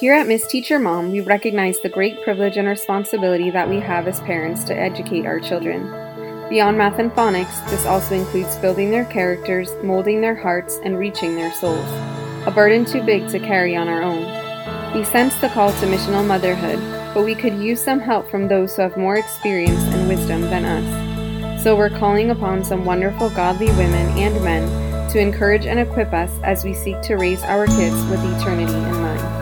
Here 0.00 0.14
at 0.14 0.28
Miss 0.28 0.46
Teacher 0.46 0.78
Mom, 0.78 1.10
we 1.10 1.22
recognize 1.22 1.80
the 1.80 1.88
great 1.88 2.22
privilege 2.22 2.56
and 2.56 2.68
responsibility 2.68 3.50
that 3.50 3.68
we 3.68 3.80
have 3.80 4.06
as 4.06 4.20
parents 4.20 4.62
to 4.64 4.78
educate 4.78 5.26
our 5.26 5.40
children. 5.40 5.90
Beyond 6.48 6.78
math 6.78 7.00
and 7.00 7.10
phonics, 7.10 7.68
this 7.68 7.84
also 7.84 8.14
includes 8.14 8.54
building 8.58 8.92
their 8.92 9.06
characters, 9.06 9.74
molding 9.82 10.20
their 10.20 10.36
hearts, 10.36 10.78
and 10.84 10.96
reaching 10.96 11.34
their 11.34 11.52
souls. 11.52 11.84
A 12.46 12.52
burden 12.54 12.84
too 12.84 13.02
big 13.02 13.26
to 13.30 13.40
carry 13.40 13.74
on 13.74 13.88
our 13.88 14.00
own. 14.00 14.94
We 14.94 15.02
sense 15.02 15.34
the 15.40 15.48
call 15.48 15.72
to 15.72 15.86
missional 15.86 16.24
motherhood, 16.24 16.78
but 17.12 17.24
we 17.24 17.34
could 17.34 17.54
use 17.54 17.82
some 17.82 17.98
help 17.98 18.30
from 18.30 18.46
those 18.46 18.76
who 18.76 18.82
have 18.82 18.96
more 18.96 19.16
experience 19.16 19.82
and 19.82 20.08
wisdom 20.08 20.42
than 20.42 20.64
us. 20.64 21.64
So 21.64 21.74
we're 21.74 21.90
calling 21.90 22.30
upon 22.30 22.62
some 22.62 22.84
wonderful 22.84 23.30
godly 23.30 23.66
women 23.72 24.16
and 24.16 24.44
men 24.44 25.10
to 25.10 25.18
encourage 25.18 25.66
and 25.66 25.80
equip 25.80 26.12
us 26.12 26.30
as 26.44 26.62
we 26.62 26.72
seek 26.72 27.00
to 27.02 27.16
raise 27.16 27.42
our 27.42 27.66
kids 27.66 28.00
with 28.04 28.24
eternity 28.36 28.74
in 28.74 28.92
mind. 28.92 29.37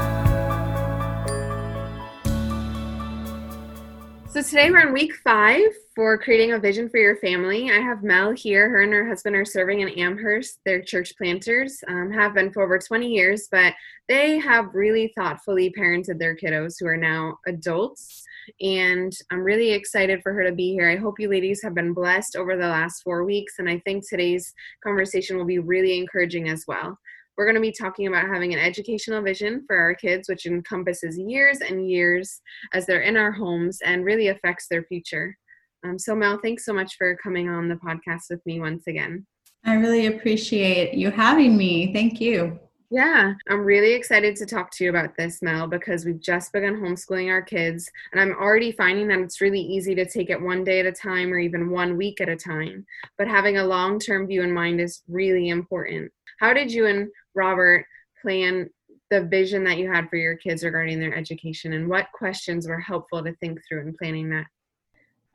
Today 4.46 4.70
we're 4.70 4.86
in 4.86 4.92
week 4.92 5.12
five 5.24 5.72
for 5.96 6.16
creating 6.16 6.52
a 6.52 6.58
vision 6.58 6.88
for 6.88 6.98
your 6.98 7.16
family. 7.16 7.68
I 7.68 7.80
have 7.80 8.04
Mel 8.04 8.30
here. 8.30 8.68
Her 8.70 8.82
and 8.82 8.92
her 8.92 9.04
husband 9.04 9.34
are 9.34 9.44
serving 9.44 9.80
in 9.80 9.88
Amherst. 9.88 10.60
They're 10.64 10.82
church 10.82 11.14
planters, 11.18 11.82
um, 11.88 12.12
have 12.12 12.32
been 12.32 12.52
for 12.52 12.62
over 12.62 12.78
20 12.78 13.08
years, 13.08 13.48
but 13.50 13.74
they 14.08 14.38
have 14.38 14.72
really 14.72 15.12
thoughtfully 15.16 15.74
parented 15.76 16.20
their 16.20 16.36
kiddos 16.36 16.74
who 16.78 16.86
are 16.86 16.96
now 16.96 17.38
adults. 17.48 18.22
And 18.60 19.12
I'm 19.32 19.40
really 19.40 19.72
excited 19.72 20.22
for 20.22 20.32
her 20.32 20.44
to 20.44 20.52
be 20.52 20.74
here. 20.74 20.88
I 20.88 20.96
hope 20.96 21.18
you 21.18 21.28
ladies 21.28 21.60
have 21.64 21.74
been 21.74 21.92
blessed 21.92 22.36
over 22.36 22.56
the 22.56 22.68
last 22.68 23.02
four 23.02 23.24
weeks. 23.24 23.54
And 23.58 23.68
I 23.68 23.80
think 23.80 24.08
today's 24.08 24.54
conversation 24.80 25.36
will 25.36 25.44
be 25.44 25.58
really 25.58 25.98
encouraging 25.98 26.48
as 26.48 26.64
well. 26.68 26.96
We're 27.36 27.44
going 27.44 27.56
to 27.56 27.60
be 27.60 27.72
talking 27.72 28.06
about 28.06 28.28
having 28.28 28.54
an 28.54 28.60
educational 28.60 29.22
vision 29.22 29.64
for 29.66 29.76
our 29.76 29.94
kids, 29.94 30.28
which 30.28 30.46
encompasses 30.46 31.18
years 31.18 31.58
and 31.60 31.88
years 31.88 32.40
as 32.72 32.86
they're 32.86 33.02
in 33.02 33.16
our 33.16 33.32
homes 33.32 33.78
and 33.84 34.04
really 34.04 34.28
affects 34.28 34.68
their 34.68 34.84
future. 34.84 35.36
Um, 35.84 35.98
so, 35.98 36.14
Mel, 36.14 36.38
thanks 36.42 36.64
so 36.64 36.72
much 36.72 36.96
for 36.96 37.16
coming 37.22 37.48
on 37.48 37.68
the 37.68 37.76
podcast 37.76 38.30
with 38.30 38.44
me 38.46 38.58
once 38.60 38.86
again. 38.86 39.26
I 39.64 39.74
really 39.74 40.06
appreciate 40.06 40.94
you 40.94 41.10
having 41.10 41.56
me. 41.56 41.92
Thank 41.92 42.20
you. 42.20 42.58
Yeah, 42.88 43.34
I'm 43.50 43.64
really 43.64 43.94
excited 43.94 44.36
to 44.36 44.46
talk 44.46 44.70
to 44.72 44.84
you 44.84 44.90
about 44.90 45.16
this, 45.16 45.42
Mel, 45.42 45.66
because 45.66 46.04
we've 46.04 46.20
just 46.20 46.52
begun 46.52 46.76
homeschooling 46.76 47.28
our 47.28 47.42
kids, 47.42 47.90
and 48.12 48.20
I'm 48.20 48.36
already 48.40 48.70
finding 48.70 49.08
that 49.08 49.18
it's 49.18 49.40
really 49.40 49.60
easy 49.60 49.96
to 49.96 50.06
take 50.06 50.30
it 50.30 50.40
one 50.40 50.62
day 50.62 50.78
at 50.78 50.86
a 50.86 50.92
time 50.92 51.32
or 51.32 51.38
even 51.38 51.70
one 51.70 51.96
week 51.96 52.20
at 52.20 52.28
a 52.28 52.36
time. 52.36 52.86
But 53.18 53.26
having 53.26 53.58
a 53.58 53.66
long 53.66 53.98
term 53.98 54.28
view 54.28 54.42
in 54.42 54.52
mind 54.52 54.80
is 54.80 55.02
really 55.08 55.48
important. 55.48 56.12
How 56.40 56.52
did 56.52 56.72
you 56.72 56.86
and 56.86 57.08
Robert 57.34 57.86
plan 58.22 58.68
the 59.10 59.22
vision 59.22 59.62
that 59.64 59.78
you 59.78 59.90
had 59.90 60.08
for 60.08 60.16
your 60.16 60.36
kids 60.36 60.64
regarding 60.64 60.98
their 60.98 61.14
education, 61.14 61.74
and 61.74 61.88
what 61.88 62.06
questions 62.12 62.66
were 62.66 62.80
helpful 62.80 63.22
to 63.22 63.32
think 63.34 63.60
through 63.66 63.82
in 63.82 63.94
planning 63.96 64.28
that? 64.30 64.46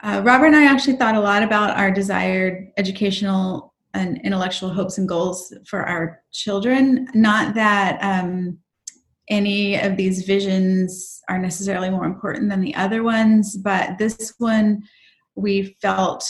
Uh, 0.03 0.21
Robert 0.23 0.47
and 0.47 0.55
I 0.55 0.65
actually 0.65 0.97
thought 0.97 1.15
a 1.15 1.19
lot 1.19 1.43
about 1.43 1.77
our 1.77 1.91
desired 1.91 2.71
educational 2.77 3.73
and 3.93 4.19
intellectual 4.23 4.69
hopes 4.69 4.97
and 4.97 5.07
goals 5.07 5.53
for 5.65 5.83
our 5.83 6.23
children. 6.31 7.07
Not 7.13 7.53
that 7.55 7.99
um, 8.01 8.57
any 9.27 9.79
of 9.79 9.97
these 9.97 10.23
visions 10.23 11.21
are 11.29 11.37
necessarily 11.37 11.89
more 11.89 12.05
important 12.05 12.49
than 12.49 12.61
the 12.61 12.75
other 12.75 13.03
ones, 13.03 13.57
but 13.57 13.97
this 13.97 14.33
one 14.37 14.83
we 15.35 15.77
felt 15.81 16.23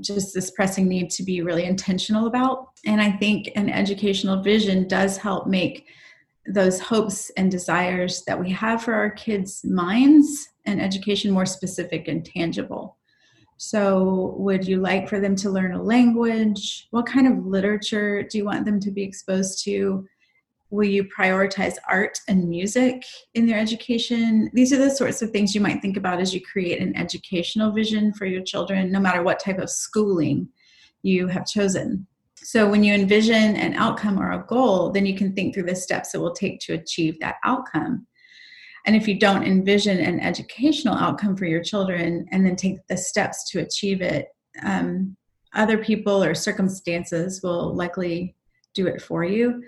just 0.00 0.34
this 0.34 0.50
pressing 0.50 0.88
need 0.88 1.10
to 1.10 1.22
be 1.22 1.42
really 1.42 1.64
intentional 1.64 2.26
about. 2.26 2.70
And 2.84 3.00
I 3.00 3.12
think 3.12 3.50
an 3.56 3.70
educational 3.70 4.42
vision 4.42 4.88
does 4.88 5.16
help 5.16 5.46
make 5.46 5.86
those 6.46 6.80
hopes 6.80 7.30
and 7.36 7.50
desires 7.50 8.22
that 8.26 8.38
we 8.38 8.50
have 8.50 8.82
for 8.82 8.94
our 8.94 9.10
kids' 9.10 9.64
minds 9.64 10.48
and 10.66 10.80
education 10.80 11.30
more 11.30 11.46
specific 11.46 12.08
and 12.08 12.24
tangible. 12.24 12.98
So, 13.56 14.34
would 14.38 14.66
you 14.66 14.80
like 14.80 15.08
for 15.08 15.20
them 15.20 15.36
to 15.36 15.50
learn 15.50 15.74
a 15.74 15.82
language? 15.82 16.88
What 16.90 17.06
kind 17.06 17.26
of 17.26 17.46
literature 17.46 18.22
do 18.22 18.36
you 18.36 18.44
want 18.44 18.64
them 18.64 18.80
to 18.80 18.90
be 18.90 19.02
exposed 19.02 19.64
to? 19.64 20.06
Will 20.74 20.88
you 20.88 21.04
prioritize 21.04 21.76
art 21.88 22.18
and 22.26 22.48
music 22.48 23.04
in 23.34 23.46
their 23.46 23.60
education? 23.60 24.50
These 24.54 24.72
are 24.72 24.76
the 24.76 24.90
sorts 24.90 25.22
of 25.22 25.30
things 25.30 25.54
you 25.54 25.60
might 25.60 25.80
think 25.80 25.96
about 25.96 26.20
as 26.20 26.34
you 26.34 26.40
create 26.40 26.82
an 26.82 26.96
educational 26.96 27.70
vision 27.70 28.12
for 28.12 28.26
your 28.26 28.42
children, 28.42 28.90
no 28.90 28.98
matter 28.98 29.22
what 29.22 29.38
type 29.38 29.60
of 29.60 29.70
schooling 29.70 30.48
you 31.02 31.28
have 31.28 31.46
chosen. 31.46 32.08
So, 32.34 32.68
when 32.68 32.82
you 32.82 32.92
envision 32.92 33.54
an 33.54 33.74
outcome 33.74 34.18
or 34.18 34.32
a 34.32 34.44
goal, 34.48 34.90
then 34.90 35.06
you 35.06 35.16
can 35.16 35.32
think 35.32 35.54
through 35.54 35.66
the 35.66 35.76
steps 35.76 36.12
it 36.12 36.20
will 36.20 36.34
take 36.34 36.58
to 36.62 36.72
achieve 36.72 37.20
that 37.20 37.36
outcome. 37.44 38.08
And 38.84 38.96
if 38.96 39.06
you 39.06 39.16
don't 39.16 39.44
envision 39.44 39.98
an 39.98 40.18
educational 40.18 40.96
outcome 40.96 41.36
for 41.36 41.46
your 41.46 41.62
children 41.62 42.26
and 42.32 42.44
then 42.44 42.56
take 42.56 42.84
the 42.88 42.96
steps 42.96 43.48
to 43.50 43.60
achieve 43.60 44.02
it, 44.02 44.26
um, 44.64 45.16
other 45.52 45.78
people 45.78 46.24
or 46.24 46.34
circumstances 46.34 47.44
will 47.44 47.72
likely 47.76 48.34
do 48.74 48.88
it 48.88 49.00
for 49.00 49.22
you. 49.22 49.62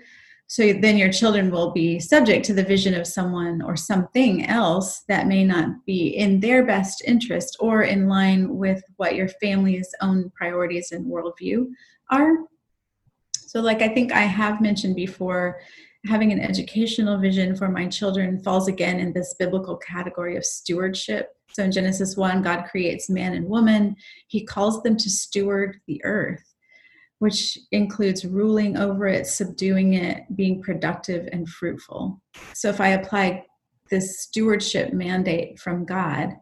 So 0.49 0.71
then 0.71 0.97
your 0.97 1.11
children 1.11 1.51
will 1.51 1.71
be 1.71 1.99
subject 1.99 2.45
to 2.45 2.53
the 2.53 2.63
vision 2.63 2.93
of 2.93 3.05
someone 3.05 3.61
or 3.61 3.75
something 3.75 4.45
else 4.45 5.01
that 5.09 5.27
may 5.27 5.43
not 5.43 5.85
be 5.85 6.15
in 6.15 6.39
their 6.39 6.65
best 6.65 7.03
interest 7.05 7.57
or 7.59 7.83
in 7.83 8.07
line 8.07 8.55
with 8.55 8.81
what 8.95 9.15
your 9.15 9.27
family's 9.27 9.93
own 10.01 10.31
priorities 10.31 10.93
and 10.93 11.05
worldview 11.05 11.67
are. 12.09 12.37
So, 13.35 13.59
like 13.59 13.81
I 13.81 13.89
think 13.89 14.13
I 14.13 14.21
have 14.21 14.61
mentioned 14.61 14.95
before, 14.95 15.59
having 16.05 16.31
an 16.31 16.39
educational 16.39 17.17
vision 17.17 17.55
for 17.55 17.69
my 17.69 17.87
children 17.87 18.39
falls 18.41 18.67
again 18.67 18.99
in 18.99 19.13
this 19.13 19.35
biblical 19.37 19.75
category 19.77 20.37
of 20.37 20.45
stewardship. 20.45 21.35
So 21.51 21.63
in 21.63 21.71
Genesis 21.71 22.15
1, 22.15 22.41
God 22.41 22.63
creates 22.69 23.09
man 23.09 23.33
and 23.33 23.47
woman. 23.47 23.95
He 24.27 24.45
calls 24.45 24.81
them 24.83 24.95
to 24.97 25.09
steward 25.09 25.79
the 25.87 26.01
earth, 26.03 26.46
which 27.19 27.57
includes 27.71 28.25
ruling 28.25 28.77
over 28.77 29.07
it, 29.07 29.27
subduing 29.27 29.95
it, 29.95 30.23
being 30.35 30.61
productive 30.61 31.27
and 31.31 31.49
fruitful. 31.49 32.21
So 32.53 32.69
if 32.69 32.79
I 32.79 32.89
apply 32.89 33.45
this 33.89 34.21
stewardship 34.21 34.93
mandate 34.93 35.59
from 35.59 35.85
God 35.85 36.35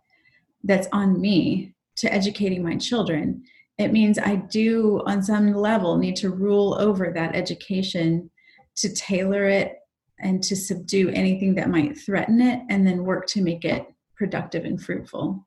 that's 0.63 0.87
on 0.91 1.21
me 1.21 1.73
to 1.97 2.13
educating 2.13 2.63
my 2.63 2.75
children, 2.75 3.43
it 3.77 3.91
means 3.91 4.17
I 4.17 4.35
do, 4.35 5.01
on 5.05 5.21
some 5.21 5.53
level, 5.53 5.97
need 5.97 6.15
to 6.17 6.29
rule 6.29 6.75
over 6.79 7.11
that 7.13 7.35
education 7.35 8.29
to 8.77 8.93
tailor 8.93 9.45
it 9.45 9.77
and 10.19 10.41
to 10.43 10.55
subdue 10.55 11.09
anything 11.09 11.55
that 11.55 11.69
might 11.69 11.97
threaten 11.97 12.41
it 12.41 12.61
and 12.69 12.87
then 12.87 13.03
work 13.03 13.27
to 13.27 13.41
make 13.41 13.65
it 13.65 13.85
productive 14.15 14.65
and 14.65 14.81
fruitful. 14.81 15.45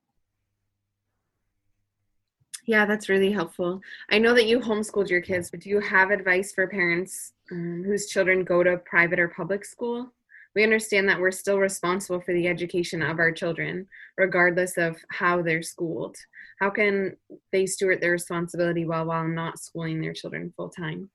Yeah, 2.68 2.84
that's 2.84 3.08
really 3.08 3.32
helpful. 3.32 3.80
I 4.10 4.18
know 4.18 4.34
that 4.34 4.44
you 4.44 4.60
homeschooled 4.60 5.08
your 5.08 5.22
kids, 5.22 5.50
but 5.50 5.60
do 5.60 5.70
you 5.70 5.80
have 5.80 6.10
advice 6.10 6.52
for 6.52 6.66
parents 6.68 7.32
um, 7.50 7.82
whose 7.82 8.08
children 8.08 8.44
go 8.44 8.62
to 8.62 8.76
private 8.84 9.18
or 9.18 9.28
public 9.28 9.64
school? 9.64 10.12
We 10.54 10.64
understand 10.64 11.08
that 11.08 11.18
we're 11.18 11.30
still 11.30 11.58
responsible 11.58 12.20
for 12.20 12.34
the 12.34 12.46
education 12.46 13.00
of 13.00 13.20
our 13.20 13.32
children, 13.32 13.86
regardless 14.18 14.76
of 14.76 14.98
how 15.08 15.40
they're 15.40 15.62
schooled. 15.62 16.18
How 16.60 16.68
can 16.68 17.16
they 17.52 17.64
steward 17.64 18.02
their 18.02 18.12
responsibility 18.12 18.84
while 18.84 19.06
while 19.06 19.26
not 19.26 19.58
schooling 19.58 20.02
their 20.02 20.12
children 20.12 20.52
full 20.54 20.68
time? 20.68 21.08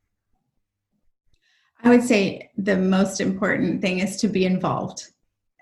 I 1.84 1.90
would 1.90 2.04
say 2.04 2.50
the 2.58 2.78
most 2.78 3.22
important 3.22 3.80
thing 3.80 4.00
is 4.00 4.18
to 4.22 4.28
be 4.28 4.46
involved. 4.48 5.06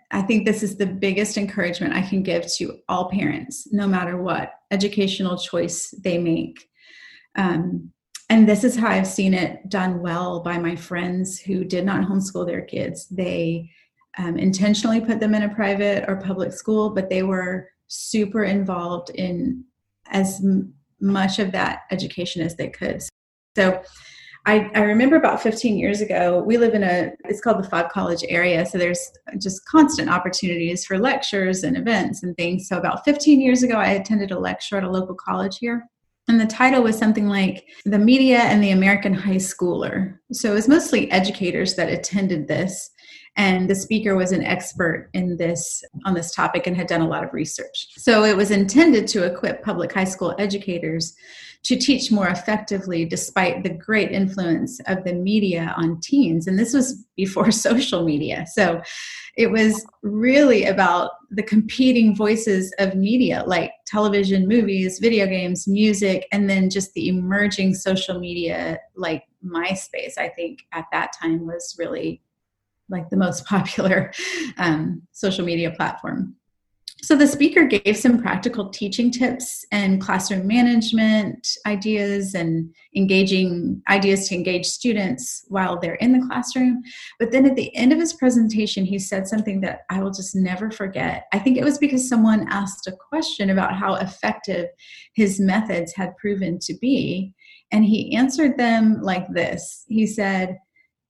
I 0.09 0.22
think 0.22 0.46
this 0.46 0.63
is 0.63 0.78
the 0.78 0.85
biggest 0.85 1.35
encouragement 1.38 1.94
I 1.94 2.01
can 2.01 2.24
give 2.24 2.50
to 2.53 2.80
all 2.88 3.09
parents, 3.09 3.68
no 3.74 3.88
matter 3.88 4.16
what 4.16 4.53
educational 4.71 5.37
choice 5.37 5.93
they 6.03 6.17
make. 6.17 6.67
Um, 7.35 7.91
and 8.29 8.47
this 8.47 8.63
is 8.63 8.77
how 8.77 8.87
I've 8.87 9.07
seen 9.07 9.33
it 9.33 9.67
done 9.69 10.01
well 10.01 10.39
by 10.39 10.57
my 10.57 10.75
friends 10.75 11.39
who 11.39 11.65
did 11.65 11.85
not 11.85 12.07
homeschool 12.07 12.45
their 12.45 12.62
kids. 12.62 13.07
They 13.09 13.69
um, 14.18 14.38
intentionally 14.38 15.01
put 15.01 15.19
them 15.19 15.35
in 15.35 15.44
a 15.44 15.53
private 15.53 16.06
or 16.07 16.15
public 16.18 16.53
school, 16.53 16.91
but 16.91 17.09
they 17.09 17.23
were 17.23 17.69
super 17.88 18.44
involved 18.44 19.09
in 19.12 19.65
as 20.12 20.39
m- 20.44 20.74
much 21.01 21.39
of 21.39 21.51
that 21.51 21.81
education 21.91 22.41
as 22.41 22.56
they 22.56 22.69
could. 22.69 23.01
So 23.56 23.81
I, 24.45 24.71
I 24.73 24.81
remember 24.81 25.15
about 25.15 25.41
15 25.41 25.77
years 25.77 26.01
ago, 26.01 26.41
we 26.41 26.57
live 26.57 26.73
in 26.73 26.83
a, 26.83 27.11
it's 27.25 27.41
called 27.41 27.63
the 27.63 27.69
Five 27.69 27.89
College 27.89 28.23
area. 28.27 28.65
So 28.65 28.77
there's 28.77 29.11
just 29.38 29.65
constant 29.65 30.09
opportunities 30.09 30.83
for 30.83 30.97
lectures 30.97 31.63
and 31.63 31.77
events 31.77 32.23
and 32.23 32.35
things. 32.38 32.67
So 32.67 32.77
about 32.77 33.05
15 33.05 33.39
years 33.39 33.61
ago, 33.61 33.75
I 33.75 33.89
attended 33.89 34.31
a 34.31 34.39
lecture 34.39 34.77
at 34.77 34.83
a 34.83 34.89
local 34.89 35.15
college 35.15 35.59
here. 35.59 35.88
And 36.27 36.39
the 36.39 36.45
title 36.45 36.83
was 36.83 36.97
something 36.97 37.27
like 37.27 37.65
The 37.85 37.99
Media 37.99 38.39
and 38.39 38.63
the 38.63 38.71
American 38.71 39.13
High 39.13 39.35
Schooler. 39.35 40.17
So 40.31 40.51
it 40.51 40.55
was 40.55 40.67
mostly 40.67 41.11
educators 41.11 41.75
that 41.75 41.89
attended 41.89 42.47
this. 42.47 42.89
And 43.38 43.69
the 43.69 43.75
speaker 43.75 44.16
was 44.16 44.31
an 44.31 44.44
expert 44.44 45.10
in 45.13 45.38
this 45.38 45.83
on 46.06 46.13
this 46.13 46.33
topic 46.33 46.68
and 46.68 46.75
had 46.75 46.88
done 46.88 47.01
a 47.01 47.07
lot 47.07 47.24
of 47.24 47.33
research. 47.33 47.88
So 47.98 48.24
it 48.24 48.36
was 48.36 48.51
intended 48.51 49.07
to 49.10 49.24
equip 49.24 49.63
public 49.63 49.94
high 49.94 50.04
school 50.06 50.36
educators 50.38 51.16
to 51.63 51.75
teach 51.78 52.12
more 52.12 52.28
effectively 52.28 53.06
despite 53.06 53.63
the 53.63 53.69
great 53.69 54.12
influence 54.12 54.80
of 54.88 55.04
the 55.04 55.13
media 55.13 55.74
on 55.78 56.00
teens. 56.01 56.48
And 56.48 56.57
this 56.57 56.74
was 56.74 57.06
before 57.16 57.51
social 57.68 58.04
media. 58.04 58.45
So 58.51 58.81
it 59.38 59.50
was 59.50 59.86
really 60.01 60.66
about 60.66 61.12
the 61.30 61.44
competing 61.44 62.16
voices 62.16 62.74
of 62.80 62.95
media 62.95 63.44
like 63.48 63.72
television 63.86 64.48
movies 64.48 65.00
video 65.00 65.25
games 65.25 65.68
music 65.68 66.27
and 66.34 66.50
then 66.50 66.69
just 66.69 66.94
the 66.94 67.07
emerging 67.07 67.74
social 67.74 68.19
media 68.19 68.77
like 68.95 69.24
myspace 69.45 70.18
i 70.18 70.27
think 70.27 70.60
at 70.74 70.86
that 70.92 71.13
time 71.22 71.45
was 71.48 71.75
really 71.80 72.22
like 72.91 73.09
the 73.09 73.17
most 73.17 73.45
popular 73.47 74.11
um, 74.57 75.01
social 75.11 75.45
media 75.45 75.71
platform. 75.71 76.35
So 77.03 77.15
the 77.15 77.25
speaker 77.25 77.63
gave 77.63 77.97
some 77.97 78.21
practical 78.21 78.69
teaching 78.69 79.09
tips 79.09 79.65
and 79.71 79.99
classroom 79.99 80.45
management 80.45 81.47
ideas 81.65 82.35
and 82.35 82.71
engaging 82.95 83.81
ideas 83.89 84.27
to 84.27 84.35
engage 84.35 84.67
students 84.67 85.43
while 85.47 85.79
they're 85.79 85.95
in 85.95 86.11
the 86.11 86.25
classroom. 86.27 86.83
But 87.17 87.31
then 87.31 87.47
at 87.47 87.55
the 87.55 87.75
end 87.75 87.91
of 87.91 87.97
his 87.97 88.13
presentation, 88.13 88.85
he 88.85 88.99
said 88.99 89.27
something 89.27 89.61
that 89.61 89.81
I 89.89 90.03
will 90.03 90.11
just 90.11 90.35
never 90.35 90.69
forget. 90.69 91.25
I 91.33 91.39
think 91.39 91.57
it 91.57 91.63
was 91.63 91.79
because 91.79 92.07
someone 92.07 92.47
asked 92.51 92.85
a 92.85 92.91
question 92.91 93.49
about 93.49 93.75
how 93.75 93.95
effective 93.95 94.67
his 95.15 95.39
methods 95.39 95.93
had 95.95 96.15
proven 96.17 96.59
to 96.59 96.75
be. 96.79 97.33
And 97.71 97.83
he 97.83 98.15
answered 98.15 98.57
them 98.57 99.01
like 99.01 99.27
this 99.33 99.85
He 99.88 100.05
said, 100.05 100.59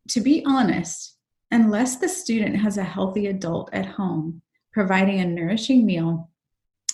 To 0.09 0.21
be 0.21 0.41
honest, 0.45 1.17
unless 1.51 1.97
the 1.97 2.09
student 2.09 2.55
has 2.55 2.77
a 2.77 2.83
healthy 2.83 3.27
adult 3.27 3.69
at 3.73 3.85
home 3.85 4.41
providing 4.73 5.19
a 5.19 5.25
nourishing 5.25 5.85
meal 5.85 6.29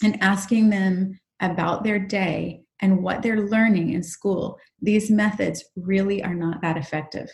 and 0.03 0.21
asking 0.21 0.69
them 0.69 1.19
about 1.39 1.83
their 1.83 1.99
day 1.99 2.61
and 2.81 3.01
what 3.01 3.21
they're 3.21 3.47
learning 3.47 3.93
in 3.93 4.03
school, 4.03 4.59
these 4.81 5.09
methods 5.09 5.63
really 5.75 6.23
are 6.23 6.35
not 6.35 6.61
that 6.61 6.77
effective. 6.77 7.29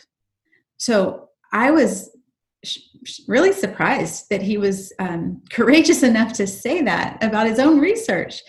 So 0.76 1.28
I 1.52 1.70
was 1.70 2.10
really 3.28 3.52
surprised 3.52 4.26
that 4.30 4.42
he 4.42 4.56
was 4.56 4.92
um, 4.98 5.42
courageous 5.50 6.02
enough 6.02 6.32
to 6.34 6.46
say 6.46 6.82
that 6.82 7.22
about 7.22 7.46
his 7.46 7.58
own 7.58 7.78
research 7.78 8.42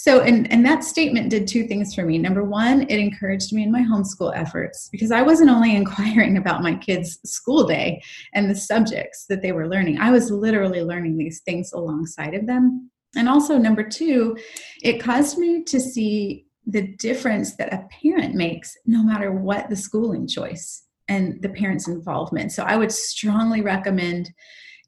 so, 0.00 0.22
and, 0.22 0.50
and 0.50 0.64
that 0.64 0.82
statement 0.82 1.28
did 1.28 1.46
two 1.46 1.64
things 1.64 1.94
for 1.94 2.06
me. 2.06 2.16
Number 2.16 2.42
one, 2.42 2.84
it 2.88 2.98
encouraged 2.98 3.52
me 3.52 3.64
in 3.64 3.70
my 3.70 3.82
homeschool 3.82 4.34
efforts 4.34 4.88
because 4.90 5.12
I 5.12 5.20
wasn't 5.20 5.50
only 5.50 5.76
inquiring 5.82 6.38
about 6.38 6.62
my 6.62 6.74
kids' 6.76 7.18
school 7.26 7.66
day 7.66 8.02
and 8.32 8.48
the 8.48 8.54
subjects 8.54 9.26
that 9.26 9.42
they 9.42 9.52
were 9.52 9.68
learning, 9.68 9.98
I 9.98 10.10
was 10.10 10.30
literally 10.30 10.80
learning 10.80 11.18
these 11.18 11.40
things 11.40 11.74
alongside 11.74 12.32
of 12.32 12.46
them. 12.46 12.90
And 13.14 13.28
also, 13.28 13.58
number 13.58 13.82
two, 13.82 14.38
it 14.82 15.02
caused 15.02 15.36
me 15.36 15.64
to 15.64 15.78
see 15.78 16.46
the 16.66 16.96
difference 16.96 17.56
that 17.56 17.74
a 17.74 17.86
parent 18.02 18.34
makes 18.34 18.74
no 18.86 19.02
matter 19.02 19.32
what 19.32 19.68
the 19.68 19.76
schooling 19.76 20.26
choice 20.26 20.82
and 21.08 21.42
the 21.42 21.50
parent's 21.50 21.88
involvement. 21.88 22.52
So, 22.52 22.62
I 22.62 22.76
would 22.76 22.90
strongly 22.90 23.60
recommend 23.60 24.30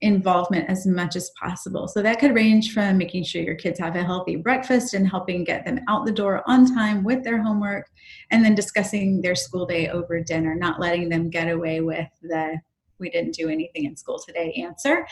involvement 0.03 0.69
as 0.69 0.87
much 0.87 1.17
as 1.17 1.31
possible. 1.41 1.89
So 1.89 2.03
that 2.03 2.19
could 2.19 2.35
range 2.35 2.75
from 2.75 2.99
making 2.99 3.25
sure 3.25 3.41
your 3.41 3.55
kids 3.55 3.79
have 3.79 3.97
a 3.97 4.05
healthy 4.05 4.37
breakfast 4.37 4.95
and 4.95 5.09
helping 5.09 5.45
get 5.45 5.65
them 5.65 5.81
out 5.89 6.05
the 6.05 6.13
door 6.13 6.43
on 6.47 6.67
time 6.75 7.03
with 7.03 7.25
their 7.25 7.41
homework, 7.41 7.89
and 8.31 8.45
then 8.45 8.55
discussing 8.55 9.23
their 9.23 9.35
school 9.35 9.65
day 9.65 9.89
over 9.89 10.21
dinner, 10.21 10.55
not 10.55 10.81
letting 10.81 11.09
them 11.09 11.31
get 11.31 11.49
away 11.49 11.81
with 11.81 12.09
the 12.21 12.61
we 12.99 13.11
didn't 13.11 13.35
do 13.35 13.49
anything 13.49 13.85
in 13.85 13.97
school 13.97 14.19
today 14.19 14.53
answer, 14.53 15.07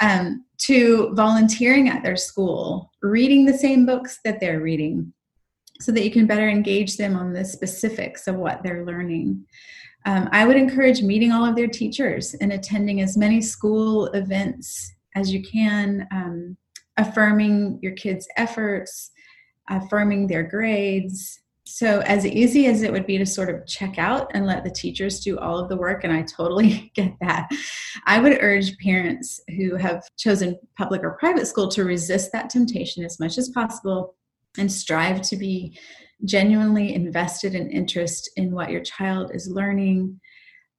um, 0.00 0.44
to 0.58 1.10
volunteering 1.14 1.88
at 1.88 2.02
their 2.02 2.16
school, 2.16 2.90
reading 3.00 3.46
the 3.46 3.56
same 3.56 3.86
books 3.86 4.20
that 4.24 4.40
they're 4.40 4.60
reading, 4.60 5.10
so 5.80 5.90
that 5.90 6.04
you 6.04 6.10
can 6.10 6.26
better 6.26 6.48
engage 6.48 6.98
them 6.98 7.16
on 7.16 7.32
the 7.32 7.44
specifics 7.44 8.26
of 8.26 8.36
what 8.36 8.62
they're 8.62 8.84
learning. 8.84 9.42
Um, 10.06 10.28
I 10.32 10.46
would 10.46 10.56
encourage 10.56 11.02
meeting 11.02 11.32
all 11.32 11.44
of 11.44 11.56
their 11.56 11.68
teachers 11.68 12.34
and 12.34 12.52
attending 12.52 13.00
as 13.00 13.16
many 13.16 13.40
school 13.40 14.06
events 14.06 14.94
as 15.14 15.32
you 15.32 15.42
can, 15.42 16.06
um, 16.12 16.56
affirming 16.96 17.78
your 17.82 17.92
kids' 17.92 18.28
efforts, 18.36 19.10
affirming 19.68 20.26
their 20.26 20.42
grades. 20.42 21.40
So, 21.66 22.00
as 22.00 22.26
easy 22.26 22.66
as 22.66 22.82
it 22.82 22.90
would 22.90 23.06
be 23.06 23.18
to 23.18 23.26
sort 23.26 23.48
of 23.48 23.66
check 23.66 23.98
out 23.98 24.30
and 24.34 24.46
let 24.46 24.64
the 24.64 24.70
teachers 24.70 25.20
do 25.20 25.38
all 25.38 25.58
of 25.58 25.68
the 25.68 25.76
work, 25.76 26.02
and 26.02 26.12
I 26.12 26.22
totally 26.22 26.90
get 26.96 27.14
that, 27.20 27.48
I 28.06 28.18
would 28.20 28.38
urge 28.40 28.76
parents 28.78 29.40
who 29.56 29.76
have 29.76 30.02
chosen 30.16 30.58
public 30.76 31.02
or 31.02 31.12
private 31.12 31.46
school 31.46 31.68
to 31.68 31.84
resist 31.84 32.32
that 32.32 32.50
temptation 32.50 33.04
as 33.04 33.20
much 33.20 33.38
as 33.38 33.50
possible 33.50 34.14
and 34.58 34.70
strive 34.70 35.22
to 35.22 35.36
be 35.36 35.78
genuinely 36.24 36.94
invested 36.94 37.54
in 37.54 37.70
interest 37.70 38.30
in 38.36 38.52
what 38.52 38.70
your 38.70 38.82
child 38.82 39.30
is 39.34 39.48
learning, 39.48 40.20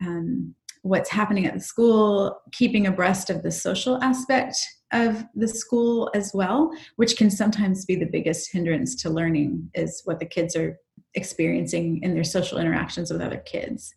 um, 0.01 0.53
what's 0.83 1.09
happening 1.09 1.45
at 1.45 1.53
the 1.53 1.59
school, 1.59 2.39
keeping 2.51 2.87
abreast 2.87 3.29
of 3.29 3.43
the 3.43 3.51
social 3.51 4.01
aspect 4.03 4.55
of 4.93 5.23
the 5.35 5.47
school 5.47 6.09
as 6.13 6.31
well, 6.33 6.71
which 6.97 7.15
can 7.17 7.29
sometimes 7.29 7.85
be 7.85 7.95
the 7.95 8.09
biggest 8.11 8.51
hindrance 8.51 8.95
to 9.01 9.09
learning, 9.09 9.69
is 9.73 10.01
what 10.05 10.19
the 10.19 10.25
kids 10.25 10.55
are 10.55 10.77
experiencing 11.13 12.01
in 12.03 12.13
their 12.13 12.23
social 12.23 12.57
interactions 12.57 13.11
with 13.11 13.21
other 13.21 13.37
kids. 13.37 13.93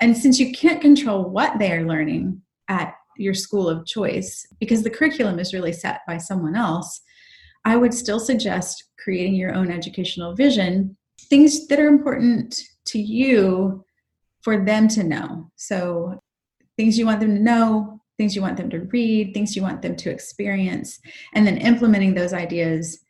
And 0.00 0.16
since 0.16 0.38
you 0.38 0.52
can't 0.52 0.80
control 0.80 1.24
what 1.24 1.58
they 1.58 1.72
are 1.72 1.86
learning 1.86 2.42
at 2.68 2.94
your 3.16 3.34
school 3.34 3.68
of 3.68 3.86
choice, 3.86 4.46
because 4.58 4.82
the 4.82 4.90
curriculum 4.90 5.38
is 5.38 5.52
really 5.52 5.72
set 5.72 6.00
by 6.06 6.16
someone 6.16 6.56
else, 6.56 7.00
I 7.64 7.76
would 7.76 7.94
still 7.94 8.20
suggest 8.20 8.84
creating 8.98 9.34
your 9.34 9.54
own 9.54 9.70
educational 9.70 10.34
vision, 10.34 10.96
things 11.22 11.66
that 11.68 11.80
are 11.80 11.88
important 11.88 12.60
to 12.86 12.98
you 12.98 13.84
for 14.42 14.64
them 14.64 14.88
to 14.88 15.04
know. 15.04 15.50
So, 15.56 16.20
things 16.76 16.98
you 16.98 17.06
want 17.06 17.20
them 17.20 17.34
to 17.36 17.42
know, 17.42 18.00
things 18.16 18.34
you 18.34 18.42
want 18.42 18.56
them 18.56 18.70
to 18.70 18.80
read, 18.80 19.34
things 19.34 19.54
you 19.54 19.62
want 19.62 19.82
them 19.82 19.96
to 19.96 20.10
experience, 20.10 20.98
and 21.34 21.46
then 21.46 21.58
implementing 21.58 22.14
those 22.14 22.32
ideas 22.32 23.00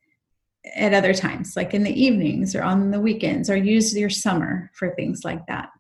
at 0.74 0.92
other 0.92 1.14
times, 1.14 1.54
like 1.56 1.72
in 1.72 1.82
the 1.82 2.02
evenings 2.02 2.54
or 2.54 2.62
on 2.62 2.90
the 2.90 3.00
weekends, 3.00 3.48
or 3.48 3.56
use 3.56 3.96
your 3.96 4.10
summer 4.10 4.70
for 4.74 4.94
things 4.94 5.22
like 5.24 5.44
that. 5.46 5.70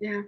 Yeah. 0.00 0.22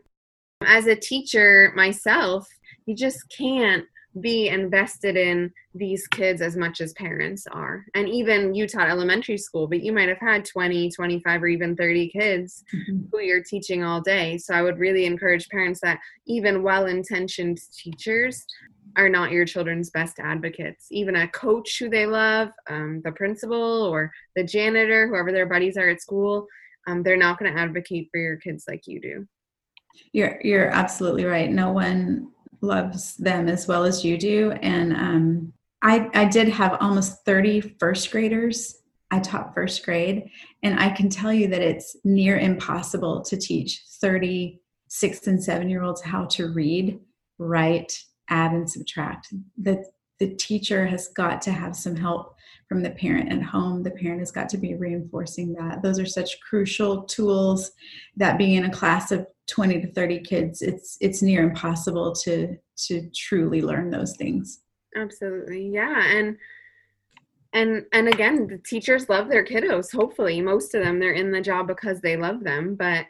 As 0.64 0.86
a 0.86 0.96
teacher 0.96 1.72
myself, 1.74 2.46
you 2.86 2.94
just 2.94 3.18
can't 3.36 3.84
be 4.20 4.48
invested 4.48 5.16
in 5.16 5.52
these 5.74 6.06
kids 6.08 6.40
as 6.40 6.56
much 6.56 6.80
as 6.80 6.92
parents 6.94 7.46
are. 7.50 7.84
And 7.94 8.08
even 8.08 8.54
you 8.54 8.66
taught 8.66 8.88
elementary 8.88 9.36
school 9.36 9.66
but 9.66 9.82
you 9.82 9.92
might 9.92 10.08
have 10.08 10.18
had 10.18 10.44
20 10.44 10.90
25 10.90 11.42
or 11.42 11.46
even 11.46 11.76
30 11.76 12.08
kids 12.10 12.64
mm-hmm. 12.74 13.02
who 13.12 13.20
you're 13.20 13.42
teaching 13.42 13.84
all 13.84 14.00
day. 14.00 14.38
So 14.38 14.54
i 14.54 14.62
would 14.62 14.78
really 14.78 15.06
encourage 15.06 15.48
parents 15.48 15.80
that 15.80 16.00
even 16.26 16.62
well-intentioned 16.62 17.58
teachers 17.76 18.44
are 18.96 19.08
not 19.08 19.30
your 19.30 19.44
children's 19.44 19.90
best 19.90 20.18
advocates. 20.18 20.86
Even 20.90 21.16
a 21.16 21.28
coach 21.28 21.78
who 21.78 21.90
they 21.90 22.06
love 22.06 22.48
um, 22.70 23.02
the 23.04 23.12
principal 23.12 23.82
or 23.82 24.10
the 24.34 24.44
janitor 24.44 25.08
whoever 25.08 25.32
their 25.32 25.46
buddies 25.46 25.76
are 25.76 25.90
at 25.90 26.00
school 26.00 26.46
um, 26.86 27.02
they're 27.02 27.16
not 27.16 27.38
going 27.38 27.52
to 27.52 27.60
advocate 27.60 28.08
for 28.10 28.18
your 28.18 28.36
kids 28.36 28.64
like 28.68 28.86
you 28.86 29.00
do. 29.00 29.26
You're 30.12 30.38
you're 30.42 30.68
absolutely 30.68 31.24
right. 31.24 31.50
No 31.50 31.72
one 31.72 32.28
loves 32.60 33.16
them 33.16 33.48
as 33.48 33.66
well 33.66 33.84
as 33.84 34.04
you 34.04 34.18
do. 34.18 34.52
And 34.62 34.92
um, 34.92 35.52
I, 35.82 36.08
I 36.14 36.24
did 36.24 36.48
have 36.48 36.76
almost 36.80 37.24
30 37.24 37.76
first 37.78 38.10
graders. 38.10 38.82
I 39.10 39.20
taught 39.20 39.54
first 39.54 39.84
grade, 39.84 40.30
and 40.64 40.80
I 40.80 40.90
can 40.90 41.08
tell 41.08 41.32
you 41.32 41.46
that 41.48 41.62
it's 41.62 41.96
near 42.02 42.38
impossible 42.38 43.22
to 43.22 43.36
teach 43.36 43.84
30 44.00 44.60
six 44.88 45.26
and 45.26 45.42
seven 45.42 45.68
year 45.68 45.82
olds 45.82 46.02
how 46.02 46.24
to 46.26 46.52
read, 46.52 46.98
write, 47.38 47.92
add, 48.28 48.52
and 48.52 48.68
subtract. 48.68 49.32
The, 49.58 49.84
the 50.18 50.34
teacher 50.34 50.86
has 50.86 51.08
got 51.08 51.42
to 51.42 51.52
have 51.52 51.76
some 51.76 51.96
help 51.96 52.36
from 52.68 52.82
the 52.82 52.90
parent 52.90 53.32
at 53.32 53.42
home. 53.42 53.82
The 53.82 53.90
parent 53.90 54.20
has 54.20 54.32
got 54.32 54.48
to 54.50 54.58
be 54.58 54.74
reinforcing 54.74 55.52
that. 55.54 55.82
Those 55.82 55.98
are 55.98 56.06
such 56.06 56.40
crucial 56.40 57.02
tools 57.02 57.72
that 58.16 58.38
being 58.38 58.54
in 58.54 58.64
a 58.64 58.70
class 58.70 59.12
of 59.12 59.26
20 59.48 59.80
to 59.82 59.92
30 59.92 60.20
kids 60.20 60.62
it's 60.62 60.98
it's 61.00 61.22
near 61.22 61.42
impossible 61.42 62.12
to 62.12 62.56
to 62.76 63.08
truly 63.14 63.62
learn 63.62 63.90
those 63.90 64.16
things. 64.16 64.60
Absolutely 64.96 65.68
yeah 65.68 66.04
and 66.04 66.36
and 67.52 67.84
and 67.92 68.08
again 68.08 68.46
the 68.46 68.58
teachers 68.58 69.08
love 69.08 69.28
their 69.28 69.44
kiddos 69.44 69.92
hopefully 69.92 70.40
most 70.40 70.74
of 70.74 70.82
them 70.84 70.98
they're 70.98 71.12
in 71.12 71.30
the 71.30 71.40
job 71.40 71.66
because 71.66 72.00
they 72.00 72.16
love 72.16 72.44
them 72.44 72.74
but 72.74 73.06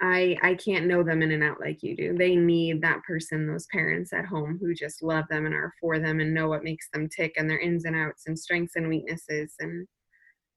i 0.00 0.36
i 0.42 0.54
can't 0.54 0.86
know 0.86 1.02
them 1.02 1.22
in 1.22 1.32
and 1.32 1.42
out 1.42 1.60
like 1.60 1.82
you 1.82 1.96
do 1.96 2.16
they 2.16 2.36
need 2.36 2.82
that 2.82 3.02
person 3.04 3.46
those 3.46 3.66
parents 3.72 4.12
at 4.12 4.26
home 4.26 4.58
who 4.60 4.74
just 4.74 5.02
love 5.02 5.24
them 5.30 5.46
and 5.46 5.54
are 5.54 5.72
for 5.80 5.98
them 5.98 6.20
and 6.20 6.32
know 6.32 6.48
what 6.48 6.64
makes 6.64 6.88
them 6.92 7.08
tick 7.08 7.32
and 7.36 7.48
their 7.48 7.58
ins 7.60 7.84
and 7.84 7.96
outs 7.96 8.24
and 8.26 8.38
strengths 8.38 8.76
and 8.76 8.88
weaknesses 8.88 9.54
and 9.60 9.86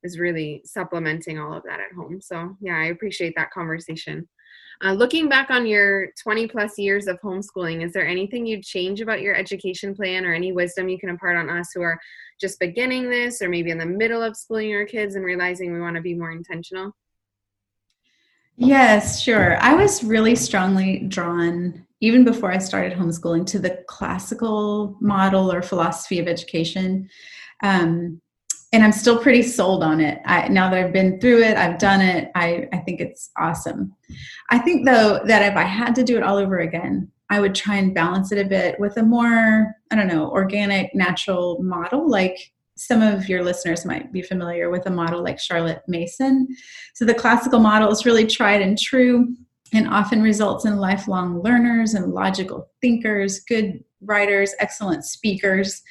is 0.04 0.20
really 0.20 0.62
supplementing 0.66 1.40
all 1.40 1.54
of 1.54 1.64
that 1.64 1.80
at 1.80 1.96
home 1.96 2.20
so 2.22 2.56
yeah 2.60 2.78
i 2.78 2.86
appreciate 2.86 3.34
that 3.36 3.52
conversation 3.52 4.28
Uh, 4.84 4.94
looking 4.94 5.30
back 5.30 5.52
on 5.52 5.68
your 5.68 6.08
20 6.22 6.48
plus 6.48 6.80
years 6.80 7.08
of 7.08 7.22
homeschooling, 7.22 7.86
is 7.86 7.94
there 7.94 8.08
anything 8.08 8.48
you'd 8.48 8.64
change 8.64 9.00
about 9.00 9.22
your 9.22 9.36
education 9.36 9.94
plan 9.94 10.26
or 10.26 10.34
any 10.34 10.52
wisdom 10.52 10.90
you 10.90 10.98
can 10.98 11.10
impart 11.10 11.38
on 11.38 11.50
us 11.50 11.70
who 11.74 11.82
are 11.82 12.00
just 12.40 12.60
beginning 12.60 13.08
this 13.08 13.44
or 13.44 13.50
maybe 13.50 13.70
in 13.70 13.78
the 13.78 13.86
middle 13.86 14.24
of 14.24 14.36
schooling 14.36 14.74
our 14.74 14.86
kids 14.86 15.16
and 15.16 15.24
realizing 15.24 15.72
we 15.72 15.80
want 15.80 15.96
to 15.96 16.02
be 16.02 16.16
more 16.16 16.32
intentional? 16.32 16.92
Yes, 18.58 19.22
sure. 19.22 19.58
I 19.58 19.76
was 19.76 20.04
really 20.04 20.36
strongly 20.36 21.00
drawn, 21.08 21.86
even 22.00 22.24
before 22.24 22.52
I 22.52 22.58
started 22.58 22.98
homeschooling, 22.98 23.46
to 23.48 23.60
the 23.60 23.84
classical 23.88 24.98
model 25.00 25.52
or 25.52 25.62
philosophy 25.62 26.20
of 26.20 26.28
education. 26.28 27.10
Um, 27.64 28.21
and 28.74 28.84
I'm 28.84 28.92
still 28.92 29.18
pretty 29.18 29.44
sold 29.44 29.84
on 29.84 30.00
it. 30.00 30.22
I, 30.26 30.48
now 30.48 30.70
that 30.70 30.80
I've 30.80 30.94
been 30.94 31.20
through 31.20 31.44
it, 31.44 31.58
I've 31.58 31.78
done 31.78 32.02
it. 32.02 32.32
I, 32.36 32.68
I 32.72 32.78
think 32.78 33.02
it's 33.02 33.30
awesome. 33.38 33.94
I 34.50 34.60
think 34.60 34.86
though 34.86 35.22
that 35.26 35.52
if 35.52 35.58
I 35.58 35.64
had 35.64 35.94
to 35.96 36.04
do 36.04 36.18
it 36.18 36.24
all 36.24 36.38
over 36.38 36.60
again, 36.60 37.12
I 37.30 37.40
would 37.40 37.56
try 37.56 37.76
and 37.78 37.94
balance 37.94 38.32
it 38.32 38.46
a 38.46 38.48
bit 38.48 38.80
with 38.80 38.98
a 38.98 39.04
more, 39.04 39.74
I 39.92 39.96
don't 39.96 40.08
know, 40.08 40.30
organic, 40.30 40.94
natural 40.94 41.62
model. 41.62 42.10
Like 42.10 42.52
some 42.76 43.02
of 43.02 43.30
your 43.30 43.44
listeners 43.44 43.86
might 43.86 44.12
be 44.12 44.22
familiar 44.22 44.70
with 44.70 44.86
a 44.86 44.90
model 44.90 45.24
like 45.24 45.40
Charlotte 45.40 45.82
Mason. 45.88 46.48
So 46.94 47.06
the 47.06 47.14
classical 47.14 47.60
model 47.60 47.92
is 47.92 48.06
really 48.06 48.26
tried 48.26 48.62
and 48.62 48.78
true 48.78 49.36
and 49.74 49.88
often 49.88 50.22
results 50.22 50.66
in 50.66 50.78
lifelong 50.78 51.42
learners 51.42 51.94
and 51.94 52.14
logical 52.14 52.70
thinkers, 52.82 53.40
good 53.42 53.84
writers, 54.02 54.54
excellent 54.60 55.06
speakers. 55.06 55.82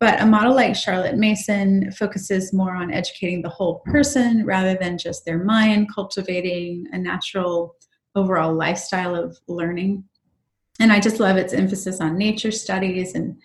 But 0.00 0.22
a 0.22 0.26
model 0.26 0.54
like 0.54 0.74
Charlotte 0.74 1.18
Mason 1.18 1.92
focuses 1.92 2.54
more 2.54 2.74
on 2.74 2.90
educating 2.90 3.42
the 3.42 3.50
whole 3.50 3.80
person 3.80 4.46
rather 4.46 4.74
than 4.74 4.96
just 4.96 5.26
their 5.26 5.44
mind, 5.44 5.94
cultivating 5.94 6.86
a 6.92 6.98
natural 6.98 7.76
overall 8.14 8.54
lifestyle 8.54 9.14
of 9.14 9.38
learning. 9.46 10.02
And 10.80 10.90
I 10.90 11.00
just 11.00 11.20
love 11.20 11.36
its 11.36 11.52
emphasis 11.52 12.00
on 12.00 12.16
nature 12.16 12.50
studies 12.50 13.14
and 13.14 13.36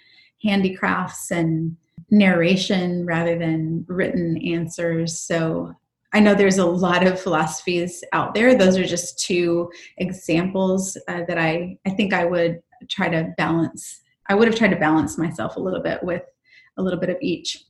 handicrafts 0.42 1.30
and 1.30 1.76
narration 2.10 3.06
rather 3.06 3.38
than 3.38 3.86
written 3.90 4.38
answers. 4.38 5.20
So 5.20 5.76
I 6.14 6.22
know 6.22 6.34
there's 6.34 6.60
a 6.60 6.66
lot 6.66 7.06
of 7.06 7.20
philosophies 7.20 8.02
out 8.14 8.34
there. 8.34 8.56
Those 8.56 8.78
are 8.78 8.86
just 8.86 9.20
two 9.20 9.70
examples 9.98 10.98
uh, 11.10 11.24
that 11.28 11.38
I, 11.38 11.78
I 11.86 11.90
think 11.90 12.14
I 12.14 12.24
would 12.24 12.62
try 12.88 13.10
to 13.10 13.34
balance. 13.38 14.02
I 14.30 14.36
would 14.36 14.48
have 14.48 14.58
tried 14.58 14.70
to 14.70 14.78
balance 14.78 15.18
myself 15.18 15.58
a 15.58 15.60
little 15.60 15.82
bit 15.82 16.02
with 16.02 16.24
a 16.78 16.84
little 16.84 17.00
bit 17.00 17.10
of 17.10 17.18
each. 17.22 17.66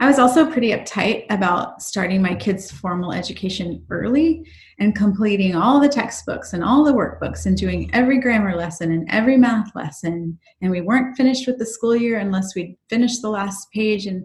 I 0.00 0.06
was 0.06 0.18
also 0.18 0.50
pretty 0.50 0.70
uptight 0.70 1.26
about 1.30 1.82
starting 1.82 2.22
my 2.22 2.34
kids' 2.34 2.70
formal 2.70 3.12
education 3.12 3.84
early 3.90 4.44
and 4.78 4.94
completing 4.94 5.54
all 5.54 5.80
the 5.80 5.88
textbooks 5.88 6.52
and 6.52 6.62
all 6.62 6.84
the 6.84 6.92
workbooks 6.92 7.46
and 7.46 7.56
doing 7.56 7.90
every 7.92 8.18
grammar 8.20 8.56
lesson 8.56 8.92
and 8.92 9.08
every 9.10 9.36
math 9.36 9.74
lesson. 9.74 10.38
And 10.60 10.70
we 10.70 10.80
weren't 10.80 11.16
finished 11.16 11.46
with 11.46 11.58
the 11.58 11.66
school 11.66 11.96
year 11.96 12.18
unless 12.18 12.54
we'd 12.54 12.76
finished 12.88 13.22
the 13.22 13.30
last 13.30 13.70
page. 13.72 14.06
And 14.06 14.24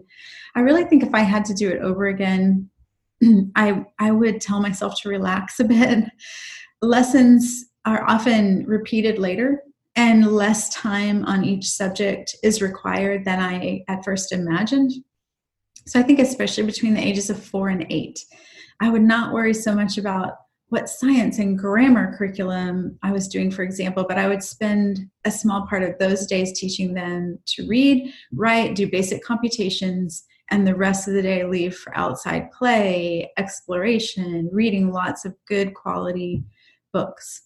I 0.54 0.60
really 0.60 0.84
think 0.84 1.02
if 1.02 1.14
I 1.14 1.20
had 1.20 1.44
to 1.46 1.54
do 1.54 1.68
it 1.68 1.82
over 1.82 2.06
again, 2.06 2.68
I, 3.56 3.84
I 3.98 4.10
would 4.10 4.40
tell 4.40 4.60
myself 4.60 5.00
to 5.02 5.08
relax 5.08 5.60
a 5.60 5.64
bit. 5.64 6.04
Lessons 6.82 7.66
are 7.84 8.08
often 8.08 8.64
repeated 8.66 9.18
later 9.18 9.62
and 9.96 10.26
less 10.26 10.68
time 10.74 11.24
on 11.24 11.44
each 11.44 11.66
subject 11.66 12.34
is 12.42 12.62
required 12.62 13.24
than 13.24 13.40
I 13.40 13.84
at 13.88 14.04
first 14.04 14.32
imagined. 14.32 14.92
So 15.86 15.98
I 15.98 16.02
think, 16.02 16.18
especially 16.18 16.64
between 16.64 16.94
the 16.94 17.06
ages 17.06 17.30
of 17.30 17.42
four 17.42 17.68
and 17.68 17.86
eight, 17.90 18.24
I 18.80 18.90
would 18.90 19.02
not 19.02 19.32
worry 19.32 19.54
so 19.54 19.74
much 19.74 19.98
about 19.98 20.34
what 20.68 20.88
science 20.88 21.38
and 21.38 21.58
grammar 21.58 22.16
curriculum 22.16 22.96
I 23.02 23.10
was 23.10 23.26
doing, 23.26 23.50
for 23.50 23.62
example, 23.62 24.04
but 24.08 24.18
I 24.18 24.28
would 24.28 24.42
spend 24.42 25.00
a 25.24 25.30
small 25.30 25.66
part 25.66 25.82
of 25.82 25.98
those 25.98 26.26
days 26.26 26.58
teaching 26.58 26.94
them 26.94 27.38
to 27.46 27.66
read, 27.66 28.12
write, 28.32 28.76
do 28.76 28.88
basic 28.88 29.24
computations, 29.24 30.24
and 30.50 30.64
the 30.66 30.76
rest 30.76 31.08
of 31.08 31.14
the 31.14 31.22
day 31.22 31.44
leave 31.44 31.76
for 31.76 31.96
outside 31.96 32.52
play, 32.52 33.30
exploration, 33.36 34.48
reading 34.52 34.92
lots 34.92 35.24
of 35.24 35.34
good 35.46 35.74
quality 35.74 36.44
books. 36.92 37.42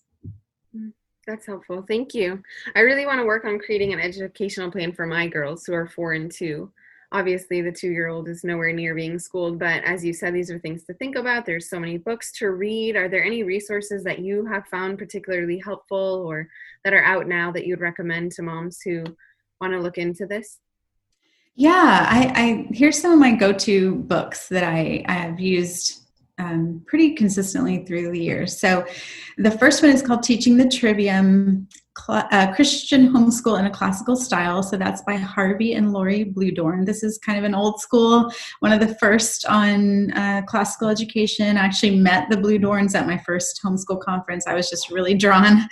That's 1.27 1.47
helpful. 1.47 1.85
Thank 1.87 2.15
you. 2.15 2.43
I 2.75 2.81
really 2.81 3.07
want 3.07 3.21
to 3.21 3.27
work 3.27 3.45
on 3.45 3.59
creating 3.59 3.93
an 3.93 4.01
educational 4.01 4.71
plan 4.71 4.93
for 4.93 5.07
my 5.07 5.27
girls 5.27 5.65
who 5.65 5.73
are 5.73 5.87
four 5.87 6.13
and 6.13 6.31
two. 6.31 6.71
Obviously, 7.13 7.63
the 7.63 7.73
two 7.73 7.91
year 7.91 8.09
old 8.09 8.29
is 8.29 8.43
nowhere 8.43 8.73
near 8.73 8.95
being 8.95 9.19
schooled, 9.19 9.59
but 9.59 9.85
as 9.85 10.05
you 10.05 10.13
said, 10.13 10.35
these 10.35 10.51
are 10.51 10.59
things 10.59 10.85
to 10.85 10.95
think 10.95 11.17
about. 11.17 11.47
There's 11.47 11.71
so 11.71 11.79
many 11.79 11.97
books 11.97 12.33
to 12.33 12.51
read. 12.51 12.97
Are 12.97 13.09
there 13.09 13.25
any 13.25 13.45
resources 13.45 14.03
that 14.05 14.19
you 14.19 14.45
have 14.47 14.67
found 14.67 14.99
particularly 14.99 15.59
helpful 15.59 16.25
or 16.27 16.49
that 16.83 16.93
are 16.93 17.05
out 17.05 17.29
now 17.29 17.53
that 17.53 17.67
you'd 17.67 17.81
recommend 17.81 18.33
to 18.33 18.43
moms 18.43 18.81
who 18.83 19.05
want 19.61 19.73
to 19.73 19.81
look 19.81 19.97
into 19.97 20.27
this? 20.27 20.59
Yeah, 21.55 22.07
I, 22.11 22.33
I 22.35 22.75
here's 22.75 23.01
some 23.01 23.13
of 23.13 23.21
my 23.21 23.33
go-to 23.33 23.95
books 23.95 24.49
that 24.49 24.65
I, 24.65 25.05
I 25.07 25.13
have 25.13 25.39
used 25.39 26.04
um, 26.39 26.83
pretty 26.87 27.15
consistently 27.15 27.85
through 27.85 28.11
the 28.11 28.19
years. 28.19 28.59
So, 28.59 28.85
the 29.39 29.51
first 29.51 29.83
one 29.83 29.93
is 29.93 30.03
called 30.03 30.23
Teaching 30.23 30.57
the 30.57 30.69
Trivium 30.69 31.69
uh, 32.09 32.53
Christian 32.55 33.13
Homeschool 33.13 33.59
in 33.59 33.67
a 33.67 33.71
Classical 33.71 34.17
Style. 34.17 34.63
So, 34.63 34.77
that's 34.77 35.03
by 35.03 35.17
Harvey 35.17 35.75
and 35.75 35.93
Laurie 35.93 36.25
Bluedorn. 36.25 36.87
This 36.87 37.03
is 37.03 37.19
kind 37.19 37.39
of 37.39 37.45
an 37.45 37.55
old 37.55 37.81
school, 37.81 38.33
one 38.61 38.73
of 38.73 38.81
the 38.81 38.95
first 38.97 39.47
on 39.47 40.13
uh, 40.13 40.43
classical 40.47 40.89
education. 40.89 41.57
I 41.57 41.61
actually 41.61 41.99
met 41.99 42.29
the 42.31 42.37
Bluedorns 42.37 42.95
at 42.95 43.07
my 43.07 43.19
first 43.19 43.61
homeschool 43.65 44.01
conference. 44.01 44.47
I 44.47 44.55
was 44.55 44.69
just 44.69 44.91
really 44.91 45.15
drawn 45.15 45.69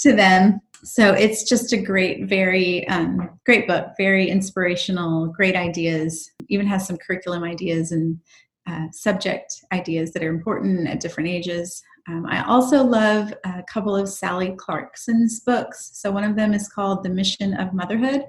to 0.00 0.14
them. 0.14 0.60
So, 0.82 1.12
it's 1.12 1.46
just 1.46 1.74
a 1.74 1.78
great, 1.78 2.26
very 2.26 2.88
um, 2.88 3.38
great 3.44 3.68
book, 3.68 3.88
very 3.98 4.30
inspirational, 4.30 5.26
great 5.26 5.56
ideas, 5.56 6.30
even 6.48 6.66
has 6.66 6.86
some 6.86 6.96
curriculum 6.96 7.44
ideas 7.44 7.92
and 7.92 8.18
uh, 8.66 8.86
subject 8.90 9.64
ideas 9.72 10.12
that 10.12 10.22
are 10.22 10.30
important 10.30 10.88
at 10.88 11.00
different 11.00 11.28
ages. 11.28 11.82
Um, 12.08 12.26
I 12.26 12.44
also 12.44 12.84
love 12.84 13.32
a 13.44 13.62
couple 13.64 13.96
of 13.96 14.08
Sally 14.08 14.54
Clarkson's 14.56 15.40
books. 15.40 15.90
So, 15.94 16.10
one 16.10 16.24
of 16.24 16.36
them 16.36 16.52
is 16.52 16.68
called 16.68 17.02
The 17.02 17.10
Mission 17.10 17.54
of 17.54 17.72
Motherhood, 17.72 18.24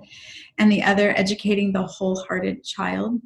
and 0.58 0.72
the 0.72 0.84
other, 0.84 1.14
Educating 1.18 1.74
the 1.74 1.84
Wholehearted 1.84 2.64
Child. 2.64 3.22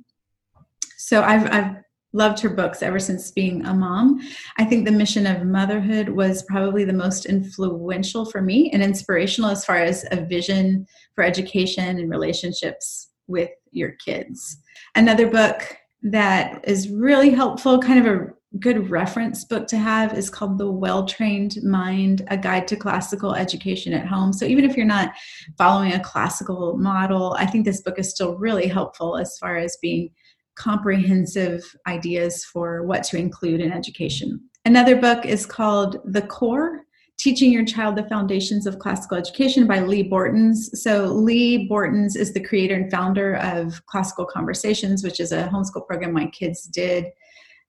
So, 0.98 1.24
I've, 1.24 1.50
I've 1.52 1.76
loved 2.14 2.40
her 2.42 2.50
books 2.50 2.84
ever 2.84 3.00
since 3.00 3.32
being 3.32 3.66
a 3.66 3.74
mom. 3.74 4.20
I 4.58 4.66
think 4.66 4.86
The 4.86 4.92
Mission 4.92 5.26
of 5.26 5.46
Motherhood 5.46 6.10
was 6.10 6.44
probably 6.44 6.84
the 6.84 6.94
most 6.94 7.26
influential 7.26 8.26
for 8.26 8.42
me 8.42 8.70
and 8.72 8.84
inspirational 8.84 9.50
as 9.50 9.64
far 9.64 9.78
as 9.78 10.06
a 10.12 10.26
vision 10.26 10.86
for 11.16 11.24
education 11.24 12.00
and 12.00 12.10
relationships 12.10 13.10
with 13.28 13.50
your 13.72 13.92
kids. 13.92 14.58
Another 14.96 15.28
book 15.28 15.78
that 16.04 16.64
is 16.68 16.90
really 16.90 17.30
helpful, 17.30 17.80
kind 17.80 18.06
of 18.06 18.14
a 18.14 18.28
good 18.60 18.90
reference 18.90 19.46
book 19.46 19.66
to 19.68 19.78
have 19.78 20.18
is 20.18 20.30
called 20.30 20.58
The 20.58 20.70
Well 20.70 21.06
Trained 21.06 21.58
Mind 21.64 22.26
A 22.28 22.38
Guide 22.38 22.68
to 22.70 22.76
Classical 22.76 23.34
Education 23.34 23.94
at 23.94 24.08
Home. 24.08 24.34
So, 24.34 24.46
even 24.46 24.66
if 24.66 24.76
you're 24.76 24.86
not 24.86 25.14
following 25.58 25.94
a 25.94 26.00
classical 26.00 26.78
model, 26.78 27.36
I 27.40 27.46
think 27.46 27.66
this 27.66 27.82
book 27.82 27.98
is 27.98 28.10
still 28.10 28.36
really 28.38 28.68
helpful 28.68 29.18
as 29.18 29.38
far 29.38 29.58
as 29.58 29.78
being 29.82 30.10
comprehensive 30.56 31.64
ideas 31.88 32.44
for 32.44 32.84
what 32.84 33.04
to 33.06 33.18
include 33.18 33.62
in 33.62 33.72
education. 33.72 34.42
Another 34.66 34.96
book 34.96 35.26
is 35.26 35.46
called 35.46 35.98
The 36.06 36.22
Core 36.22 36.81
Teaching 37.22 37.52
Your 37.52 37.66
Child 37.66 37.98
the 37.98 38.10
Foundations 38.10 38.66
of 38.66 38.80
Classical 38.80 39.16
Education 39.16 39.68
by 39.68 39.80
Leigh 39.80 40.10
Bortins. 40.10 40.76
So, 40.76 41.06
Leigh 41.06 41.70
Bortins 41.70 42.16
is 42.18 42.34
the 42.34 42.44
creator 42.44 42.74
and 42.74 42.90
founder 42.90 43.36
of 43.36 43.86
Classical 43.86 44.26
Conversations, 44.26 45.04
which 45.04 45.20
is 45.20 45.32
a 45.32 45.44
homeschool 45.44 45.86
program 45.86 46.14
my 46.14 46.26
kids 46.26 46.64
did 46.64 47.12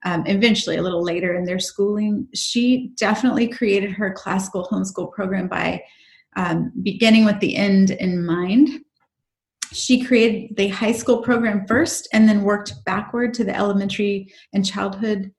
um, 0.05 0.25
eventually, 0.25 0.77
a 0.77 0.81
little 0.81 1.03
later 1.03 1.35
in 1.35 1.45
their 1.45 1.59
schooling. 1.59 2.27
She 2.33 2.93
definitely 2.97 3.47
created 3.47 3.91
her 3.91 4.11
classical 4.11 4.67
homeschool 4.71 5.11
program 5.11 5.47
by 5.47 5.83
um, 6.35 6.71
beginning 6.81 7.23
with 7.23 7.39
the 7.39 7.55
end 7.55 7.91
in 7.91 8.25
mind. 8.25 8.69
She 9.71 10.03
created 10.03 10.57
the 10.57 10.69
high 10.69 10.93
school 10.93 11.21
program 11.21 11.67
first 11.67 12.07
and 12.11 12.27
then 12.27 12.41
worked 12.41 12.73
backward 12.85 13.35
to 13.35 13.43
the 13.43 13.55
elementary 13.55 14.33
and 14.51 14.65
childhood 14.65 15.31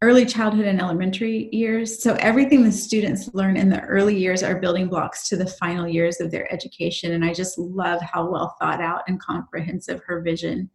early 0.00 0.24
childhood 0.24 0.66
and 0.66 0.80
elementary 0.80 1.48
years. 1.50 2.02
So 2.02 2.14
everything 2.20 2.62
the 2.62 2.70
students 2.70 3.30
learn 3.34 3.56
in 3.56 3.68
the 3.68 3.80
early 3.82 4.16
years 4.16 4.44
are 4.44 4.60
building 4.60 4.88
blocks 4.88 5.28
to 5.28 5.36
the 5.36 5.46
final 5.46 5.88
years 5.88 6.20
of 6.20 6.30
their 6.30 6.52
education. 6.52 7.12
And 7.12 7.24
I 7.24 7.32
just 7.32 7.58
love 7.58 8.00
how 8.00 8.30
well 8.30 8.54
thought 8.60 8.80
out 8.80 9.02
and 9.08 9.20
comprehensive 9.20 10.00
her 10.06 10.20
vision 10.20 10.70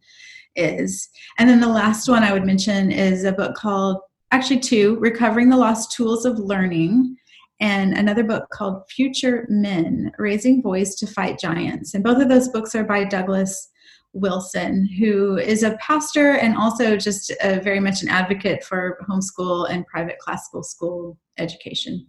is. 0.56 1.08
And 1.38 1.48
then 1.48 1.60
the 1.60 1.68
last 1.68 2.06
one 2.06 2.22
I 2.22 2.32
would 2.32 2.44
mention 2.44 2.90
is 2.92 3.24
a 3.24 3.32
book 3.32 3.56
called, 3.56 3.98
actually, 4.30 4.60
two 4.60 4.96
Recovering 5.00 5.48
the 5.48 5.56
Lost 5.56 5.92
Tools 5.92 6.26
of 6.26 6.38
Learning. 6.38 7.16
And 7.60 7.96
another 7.96 8.24
book 8.24 8.50
called 8.52 8.82
Future 8.90 9.46
Men 9.48 10.12
Raising 10.18 10.60
Boys 10.60 10.96
to 10.96 11.06
Fight 11.06 11.38
Giants. 11.38 11.94
And 11.94 12.04
both 12.04 12.20
of 12.20 12.28
those 12.28 12.48
books 12.48 12.74
are 12.74 12.84
by 12.84 13.04
Douglas 13.04 13.70
Wilson, 14.14 14.86
who 14.86 15.36
is 15.36 15.62
a 15.62 15.76
pastor 15.76 16.36
and 16.36 16.56
also 16.56 16.96
just 16.96 17.30
a, 17.42 17.60
very 17.60 17.80
much 17.80 18.02
an 18.02 18.08
advocate 18.08 18.64
for 18.64 18.98
homeschool 19.08 19.68
and 19.68 19.86
private 19.86 20.18
classical 20.18 20.62
school 20.62 21.18
education. 21.38 22.06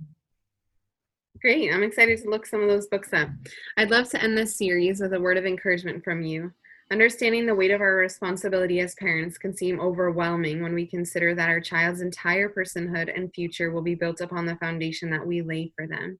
Great. 1.41 1.73
I'm 1.73 1.83
excited 1.83 2.21
to 2.21 2.29
look 2.29 2.45
some 2.45 2.61
of 2.61 2.69
those 2.69 2.87
books 2.87 3.11
up. 3.11 3.29
I'd 3.77 3.91
love 3.91 4.09
to 4.11 4.21
end 4.21 4.37
this 4.37 4.57
series 4.57 5.01
with 5.01 5.13
a 5.13 5.19
word 5.19 5.37
of 5.37 5.45
encouragement 5.45 6.03
from 6.03 6.21
you. 6.21 6.51
Understanding 6.91 7.47
the 7.47 7.55
weight 7.55 7.71
of 7.71 7.81
our 7.81 7.95
responsibility 7.95 8.79
as 8.79 8.93
parents 8.95 9.39
can 9.39 9.55
seem 9.55 9.79
overwhelming 9.79 10.61
when 10.61 10.75
we 10.75 10.85
consider 10.85 11.33
that 11.33 11.49
our 11.49 11.59
child's 11.59 12.01
entire 12.01 12.47
personhood 12.47 13.15
and 13.15 13.33
future 13.33 13.71
will 13.71 13.81
be 13.81 13.95
built 13.95 14.21
upon 14.21 14.45
the 14.45 14.55
foundation 14.57 15.09
that 15.09 15.25
we 15.25 15.41
lay 15.41 15.71
for 15.75 15.87
them. 15.87 16.19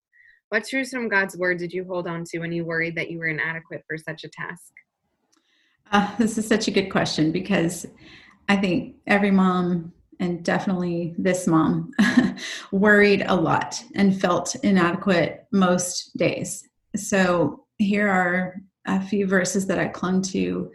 What 0.49 0.67
truths 0.67 0.91
from 0.91 1.09
God's 1.09 1.37
word 1.37 1.59
did 1.59 1.71
you 1.71 1.85
hold 1.85 2.07
on 2.07 2.23
to 2.25 2.39
when 2.39 2.51
you 2.51 2.65
worried 2.65 2.95
that 2.95 3.11
you 3.11 3.19
were 3.19 3.27
inadequate 3.27 3.83
for 3.87 3.97
such 3.97 4.23
a 4.23 4.29
task? 4.29 4.73
Uh, 5.91 6.15
this 6.17 6.37
is 6.37 6.47
such 6.47 6.67
a 6.67 6.71
good 6.71 6.89
question 6.89 7.31
because 7.31 7.85
I 8.47 8.57
think 8.57 8.95
every 9.07 9.31
mom, 9.31 9.93
and 10.19 10.43
definitely 10.43 11.15
this 11.17 11.47
mom, 11.47 11.91
worried 12.71 13.25
a 13.27 13.35
lot 13.35 13.83
and 13.95 14.19
felt 14.19 14.55
inadequate 14.63 15.45
most 15.51 16.15
days. 16.17 16.67
So 16.95 17.65
here 17.77 18.07
are 18.07 18.55
a 18.87 19.01
few 19.01 19.27
verses 19.27 19.67
that 19.67 19.79
I 19.79 19.87
clung 19.87 20.21
to 20.21 20.71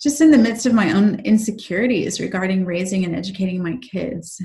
just 0.00 0.20
in 0.20 0.30
the 0.30 0.38
midst 0.38 0.66
of 0.66 0.74
my 0.74 0.92
own 0.92 1.20
insecurities 1.20 2.20
regarding 2.20 2.66
raising 2.66 3.04
and 3.04 3.16
educating 3.16 3.62
my 3.62 3.76
kids. 3.76 4.38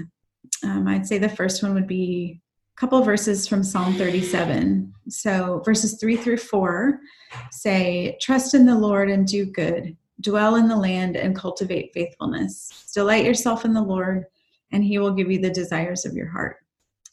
Um, 0.63 0.87
I'd 0.87 1.05
say 1.05 1.17
the 1.17 1.27
first 1.27 1.61
one 1.63 1.73
would 1.73 1.87
be 1.87 2.39
a 2.77 2.79
couple 2.79 3.01
verses 3.03 3.47
from 3.47 3.63
Psalm 3.63 3.95
37. 3.95 4.93
So, 5.09 5.61
verses 5.65 5.99
three 5.99 6.15
through 6.15 6.37
four 6.37 6.99
say, 7.51 8.17
Trust 8.21 8.53
in 8.53 8.65
the 8.65 8.77
Lord 8.77 9.09
and 9.09 9.27
do 9.27 9.45
good, 9.45 9.95
dwell 10.21 10.55
in 10.55 10.67
the 10.67 10.75
land 10.75 11.15
and 11.15 11.35
cultivate 11.35 11.93
faithfulness. 11.93 12.91
Delight 12.93 13.25
yourself 13.25 13.65
in 13.65 13.73
the 13.73 13.81
Lord, 13.81 14.25
and 14.71 14.83
he 14.83 14.99
will 14.99 15.13
give 15.13 15.31
you 15.31 15.39
the 15.39 15.49
desires 15.49 16.05
of 16.05 16.13
your 16.13 16.29
heart. 16.29 16.57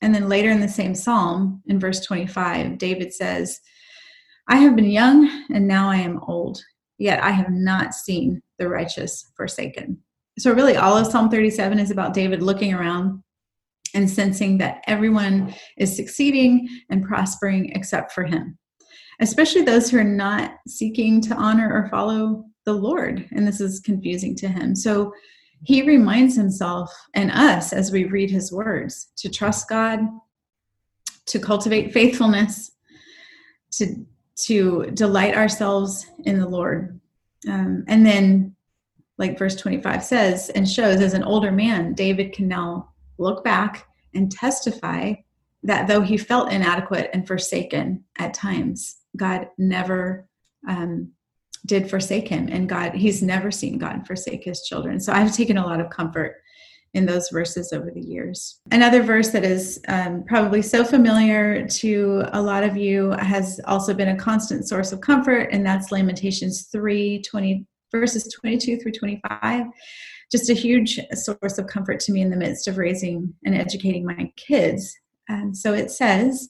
And 0.03 0.15
then 0.15 0.29
later 0.29 0.51
in 0.51 0.61
the 0.61 0.69
same 0.69 0.95
psalm, 0.95 1.63
in 1.67 1.81
verse 1.81 2.01
25, 2.01 2.79
David 2.79 3.13
says, 3.15 3.61
I 4.49 4.57
have 4.59 4.77
been 4.77 4.91
young 4.91 5.45
and 5.53 5.67
now 5.67 5.89
I 5.89 5.97
am 5.97 6.21
old, 6.21 6.61
yet 6.99 7.23
I 7.23 7.31
have 7.31 7.51
not 7.51 7.95
seen 7.95 8.43
the 8.59 8.69
righteous 8.69 9.33
forsaken. 9.37 9.99
So, 10.39 10.53
really, 10.53 10.77
all 10.77 10.97
of 10.97 11.07
Psalm 11.07 11.31
37 11.31 11.79
is 11.79 11.91
about 11.91 12.13
David 12.13 12.43
looking 12.43 12.75
around 12.75 13.23
and 13.95 14.09
sensing 14.09 14.59
that 14.59 14.83
everyone 14.87 15.55
is 15.79 15.97
succeeding 15.97 16.69
and 16.91 17.05
prospering 17.05 17.73
except 17.75 18.13
for 18.13 18.25
him, 18.25 18.59
especially 19.21 19.63
those 19.63 19.91
who 19.91 19.99
are 19.99 20.05
not 20.05 20.57
seeking 20.67 21.21
to 21.23 21.35
honor 21.35 21.73
or 21.73 21.89
follow 21.89 22.45
the 22.65 22.73
Lord. 22.73 23.29
And 23.33 23.47
this 23.47 23.61
is 23.61 23.81
confusing 23.81 24.35
to 24.37 24.49
him. 24.49 24.75
So, 24.75 25.13
he 25.63 25.83
reminds 25.83 26.37
himself 26.37 26.93
and 27.15 27.31
us 27.31 27.73
as 27.73 27.91
we 27.91 28.05
read 28.05 28.31
his 28.31 28.53
words 28.53 29.09
to 29.17 29.31
trust 29.31 29.69
God, 29.69 30.01
to 31.27 31.39
cultivate 31.39 31.93
faithfulness, 31.93 32.73
to 33.73 34.07
to 34.45 34.91
delight 34.93 35.35
ourselves 35.35 36.07
in 36.25 36.39
the 36.39 36.49
Lord. 36.49 37.01
Um, 37.49 37.85
and 37.89 38.05
then, 38.05 38.55
like 39.19 39.39
verse 39.39 39.57
25 39.57 40.05
says 40.05 40.51
and 40.51 40.69
shows, 40.69 41.01
as 41.01 41.15
an 41.15 41.25
older 41.25 41.51
man, 41.51 41.95
David 41.95 42.33
can 42.33 42.49
now 42.49 42.91
look 43.19 43.43
back 43.43 43.87
and 44.15 44.31
testify 44.31 45.15
that 45.63 45.89
though 45.89 46.03
he 46.03 46.19
felt 46.19 46.53
inadequate 46.53 47.11
and 47.13 47.27
forsaken 47.27 48.05
at 48.19 48.35
times, 48.35 48.97
God 49.17 49.49
never 49.59 50.29
um, 50.69 51.13
did 51.67 51.91
forsake 51.91 52.29
him. 52.29 52.49
And 52.49 52.69
God, 52.69 52.95
he's 52.95 53.23
never 53.23 53.51
seen 53.51 53.79
God 53.79 54.07
forsake 54.07 54.45
his 54.45 54.63
children. 54.63 55.01
So 55.01 55.13
I've 55.13 55.35
taken 55.35 55.59
a 55.59 55.67
lot 55.67 55.81
of 55.81 55.91
comfort 55.91 56.37
in 56.95 57.05
those 57.05 57.29
verses 57.29 57.73
over 57.73 57.91
the 57.91 58.01
years. 58.01 58.61
Another 58.73 59.03
verse 59.03 59.29
that 59.31 59.45
is 59.45 59.81
um, 59.89 60.25
probably 60.27 60.63
so 60.63 60.83
familiar 60.83 61.67
to 61.67 62.25
a 62.33 62.41
lot 62.41 62.65
of 62.65 62.77
you 62.77 63.11
has 63.11 63.61
also 63.67 63.93
been 63.93 64.09
a 64.09 64.17
constant 64.17 64.67
source 64.67 64.93
of 64.93 65.03
comfort, 65.03 65.51
and 65.53 65.65
that's 65.65 65.93
Lamentations 65.93 66.69
3 66.73 67.21
20, 67.21 67.67
verses 67.93 68.33
22 68.41 68.79
through 68.79 68.93
25. 68.93 69.67
Just 70.33 70.49
a 70.49 70.55
huge 70.55 70.99
source 71.13 71.59
of 71.59 71.67
comfort 71.67 72.01
to 72.01 72.13
me 72.13 72.23
in 72.23 72.31
the 72.31 72.37
midst 72.37 72.67
of 72.67 72.79
raising 72.79 73.35
and 73.45 73.55
educating 73.55 74.05
my 74.05 74.33
kids. 74.37 74.97
And 75.29 75.57
so 75.57 75.75
it 75.75 75.91
says, 75.91 76.49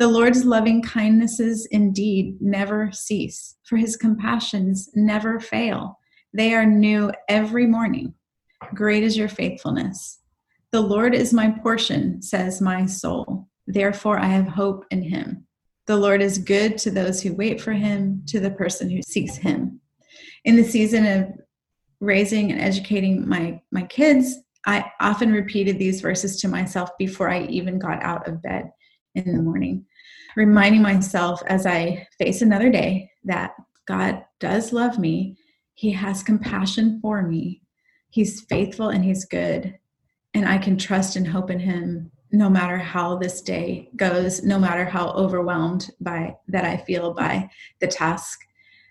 the 0.00 0.08
Lord's 0.08 0.46
loving 0.46 0.80
kindnesses 0.80 1.66
indeed 1.70 2.40
never 2.40 2.90
cease, 2.90 3.56
for 3.64 3.76
his 3.76 3.98
compassions 3.98 4.88
never 4.94 5.38
fail. 5.38 5.98
They 6.32 6.54
are 6.54 6.64
new 6.64 7.12
every 7.28 7.66
morning. 7.66 8.14
Great 8.74 9.02
is 9.02 9.14
your 9.14 9.28
faithfulness. 9.28 10.20
The 10.72 10.80
Lord 10.80 11.14
is 11.14 11.34
my 11.34 11.50
portion, 11.50 12.22
says 12.22 12.62
my 12.62 12.86
soul. 12.86 13.46
Therefore, 13.66 14.18
I 14.18 14.28
have 14.28 14.46
hope 14.46 14.86
in 14.90 15.02
him. 15.02 15.46
The 15.86 15.98
Lord 15.98 16.22
is 16.22 16.38
good 16.38 16.78
to 16.78 16.90
those 16.90 17.20
who 17.20 17.34
wait 17.34 17.60
for 17.60 17.72
him, 17.72 18.22
to 18.28 18.40
the 18.40 18.52
person 18.52 18.88
who 18.88 19.02
seeks 19.02 19.36
him. 19.36 19.82
In 20.46 20.56
the 20.56 20.64
season 20.64 21.04
of 21.04 21.28
raising 22.00 22.50
and 22.50 22.60
educating 22.60 23.28
my, 23.28 23.60
my 23.70 23.82
kids, 23.82 24.34
I 24.64 24.90
often 24.98 25.30
repeated 25.30 25.78
these 25.78 26.00
verses 26.00 26.40
to 26.40 26.48
myself 26.48 26.88
before 26.98 27.28
I 27.28 27.42
even 27.42 27.78
got 27.78 28.02
out 28.02 28.26
of 28.26 28.40
bed 28.40 28.70
in 29.14 29.36
the 29.36 29.42
morning, 29.42 29.84
reminding 30.36 30.82
myself 30.82 31.42
as 31.46 31.66
I 31.66 32.06
face 32.18 32.42
another 32.42 32.70
day 32.70 33.10
that 33.24 33.54
God 33.86 34.24
does 34.38 34.72
love 34.72 34.98
me, 34.98 35.36
He 35.74 35.90
has 35.92 36.22
compassion 36.22 36.98
for 37.00 37.22
me, 37.22 37.62
He's 38.10 38.42
faithful 38.42 38.88
and 38.88 39.04
He's 39.04 39.24
good. 39.24 39.78
And 40.34 40.48
I 40.48 40.58
can 40.58 40.78
trust 40.78 41.16
and 41.16 41.26
hope 41.26 41.50
in 41.50 41.58
Him 41.58 42.10
no 42.32 42.48
matter 42.48 42.78
how 42.78 43.16
this 43.16 43.42
day 43.42 43.88
goes, 43.96 44.44
no 44.44 44.58
matter 44.58 44.84
how 44.84 45.10
overwhelmed 45.10 45.90
by 46.00 46.36
that 46.48 46.64
I 46.64 46.76
feel 46.76 47.12
by 47.12 47.50
the 47.80 47.88
task 47.88 48.40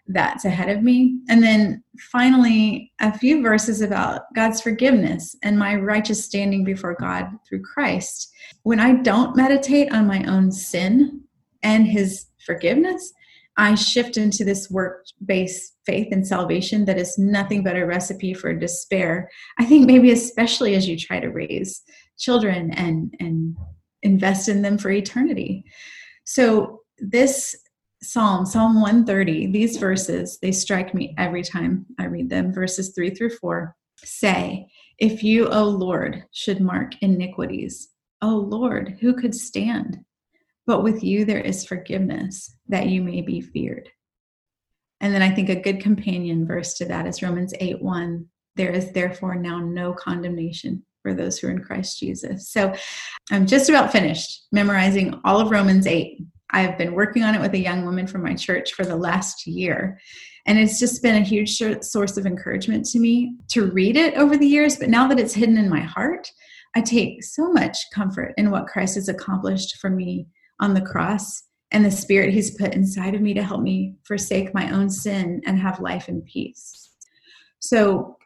that's 0.09 0.43
ahead 0.43 0.69
of 0.69 0.83
me. 0.83 1.19
And 1.29 1.41
then 1.41 1.83
finally, 2.11 2.91
a 2.99 3.17
few 3.17 3.41
verses 3.41 3.81
about 3.81 4.23
God's 4.35 4.59
forgiveness 4.59 5.35
and 5.43 5.57
my 5.57 5.75
righteous 5.75 6.25
standing 6.25 6.63
before 6.63 6.97
God 6.99 7.29
through 7.47 7.61
Christ. 7.61 8.31
When 8.63 8.79
I 8.79 8.93
don't 8.93 9.35
meditate 9.35 9.93
on 9.93 10.07
my 10.07 10.23
own 10.25 10.51
sin 10.51 11.21
and 11.63 11.87
His 11.87 12.27
forgiveness, 12.45 13.13
I 13.57 13.75
shift 13.75 14.15
into 14.15 14.45
this 14.45 14.69
work 14.69 15.05
based 15.25 15.75
faith 15.85 16.07
and 16.11 16.25
salvation 16.25 16.85
that 16.85 16.97
is 16.97 17.17
nothing 17.17 17.63
but 17.63 17.75
a 17.75 17.85
recipe 17.85 18.33
for 18.33 18.53
despair. 18.53 19.29
I 19.57 19.65
think 19.65 19.85
maybe 19.85 20.11
especially 20.11 20.75
as 20.75 20.87
you 20.87 20.97
try 20.97 21.19
to 21.19 21.27
raise 21.27 21.81
children 22.17 22.71
and, 22.71 23.13
and 23.19 23.57
invest 24.01 24.47
in 24.47 24.61
them 24.61 24.77
for 24.77 24.89
eternity. 24.91 25.65
So, 26.23 26.81
this 26.99 27.55
Psalm, 28.01 28.45
Psalm 28.45 28.75
130, 28.75 29.51
these 29.51 29.75
verses, 29.75 30.37
they 30.41 30.53
strike 30.53 30.93
me 30.93 31.13
every 31.17 31.43
time 31.43 31.85
I 31.97 32.05
read 32.05 32.29
them. 32.29 32.53
Verses 32.53 32.93
3 32.95 33.09
through 33.09 33.31
4 33.31 33.75
say, 33.97 34.67
If 34.99 35.21
you, 35.21 35.49
O 35.49 35.65
Lord, 35.65 36.23
should 36.31 36.61
mark 36.61 36.93
iniquities, 37.01 37.89
O 38.21 38.29
Lord, 38.29 38.97
who 39.01 39.13
could 39.13 39.35
stand? 39.35 39.99
But 40.69 40.83
with 40.83 41.03
you 41.03 41.25
there 41.25 41.41
is 41.41 41.65
forgiveness 41.65 42.55
that 42.67 42.89
you 42.89 43.01
may 43.01 43.21
be 43.21 43.41
feared. 43.41 43.89
And 45.01 45.11
then 45.11 45.23
I 45.23 45.31
think 45.31 45.49
a 45.49 45.55
good 45.55 45.79
companion 45.79 46.45
verse 46.45 46.75
to 46.75 46.85
that 46.85 47.07
is 47.07 47.23
Romans 47.23 47.55
8 47.59 47.81
1. 47.81 48.27
There 48.55 48.69
is 48.69 48.91
therefore 48.91 49.33
now 49.33 49.57
no 49.57 49.93
condemnation 49.93 50.85
for 51.01 51.15
those 51.15 51.39
who 51.39 51.47
are 51.47 51.51
in 51.51 51.63
Christ 51.63 51.99
Jesus. 51.99 52.51
So 52.51 52.71
I'm 53.31 53.47
just 53.47 53.67
about 53.67 53.91
finished 53.91 54.45
memorizing 54.51 55.19
all 55.25 55.41
of 55.41 55.49
Romans 55.49 55.87
8. 55.87 56.21
I've 56.51 56.77
been 56.77 56.93
working 56.93 57.23
on 57.23 57.33
it 57.33 57.41
with 57.41 57.55
a 57.55 57.59
young 57.59 57.83
woman 57.83 58.05
from 58.05 58.21
my 58.21 58.35
church 58.35 58.73
for 58.73 58.85
the 58.85 58.95
last 58.95 59.47
year. 59.47 59.99
And 60.45 60.59
it's 60.59 60.77
just 60.77 61.01
been 61.01 61.15
a 61.15 61.25
huge 61.25 61.57
source 61.81 62.15
of 62.15 62.27
encouragement 62.27 62.85
to 62.89 62.99
me 62.99 63.33
to 63.47 63.71
read 63.71 63.97
it 63.97 64.13
over 64.13 64.37
the 64.37 64.45
years. 64.45 64.75
But 64.75 64.89
now 64.89 65.07
that 65.07 65.19
it's 65.19 65.33
hidden 65.33 65.57
in 65.57 65.67
my 65.67 65.81
heart, 65.81 66.31
I 66.75 66.81
take 66.81 67.23
so 67.23 67.51
much 67.51 67.75
comfort 67.91 68.35
in 68.37 68.51
what 68.51 68.67
Christ 68.67 68.93
has 68.93 69.09
accomplished 69.09 69.77
for 69.77 69.89
me 69.89 70.27
on 70.59 70.73
the 70.73 70.81
cross 70.81 71.43
and 71.71 71.85
the 71.85 71.91
spirit 71.91 72.33
he's 72.33 72.57
put 72.57 72.73
inside 72.73 73.15
of 73.15 73.21
me 73.21 73.33
to 73.33 73.43
help 73.43 73.61
me 73.61 73.95
forsake 74.03 74.53
my 74.53 74.71
own 74.71 74.89
sin 74.89 75.41
and 75.45 75.59
have 75.59 75.79
life 75.79 76.07
and 76.07 76.25
peace. 76.25 76.91
So 77.59 78.17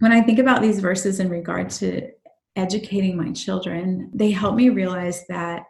when 0.00 0.12
I 0.12 0.20
think 0.20 0.38
about 0.38 0.60
these 0.60 0.80
verses 0.80 1.20
in 1.20 1.30
regard 1.30 1.70
to 1.70 2.10
educating 2.54 3.16
my 3.16 3.32
children, 3.32 4.10
they 4.14 4.30
help 4.30 4.54
me 4.54 4.68
realize 4.68 5.26
that 5.28 5.64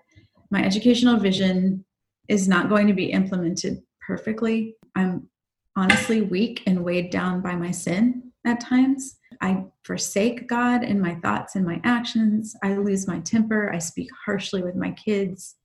my 0.50 0.64
educational 0.64 1.18
vision 1.18 1.84
is 2.28 2.48
not 2.48 2.68
going 2.68 2.86
to 2.88 2.94
be 2.94 3.12
implemented 3.12 3.82
perfectly. 4.04 4.74
I'm 4.94 5.28
honestly 5.76 6.22
weak 6.22 6.62
and 6.66 6.84
weighed 6.84 7.10
down 7.10 7.40
by 7.40 7.54
my 7.54 7.70
sin 7.70 8.32
at 8.44 8.60
times. 8.60 9.18
I 9.40 9.64
forsake 9.84 10.48
God 10.48 10.82
in 10.82 11.00
my 11.00 11.16
thoughts 11.16 11.56
and 11.56 11.64
my 11.64 11.80
actions. 11.84 12.54
I 12.62 12.76
lose 12.76 13.06
my 13.06 13.20
temper. 13.20 13.72
I 13.72 13.78
speak 13.78 14.08
harshly 14.24 14.62
with 14.62 14.74
my 14.74 14.92
kids. 14.92 15.56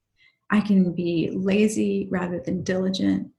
I 0.51 0.59
can 0.61 0.91
be 0.91 1.31
lazy 1.33 2.07
rather 2.11 2.39
than 2.39 2.63
diligent. 2.63 3.29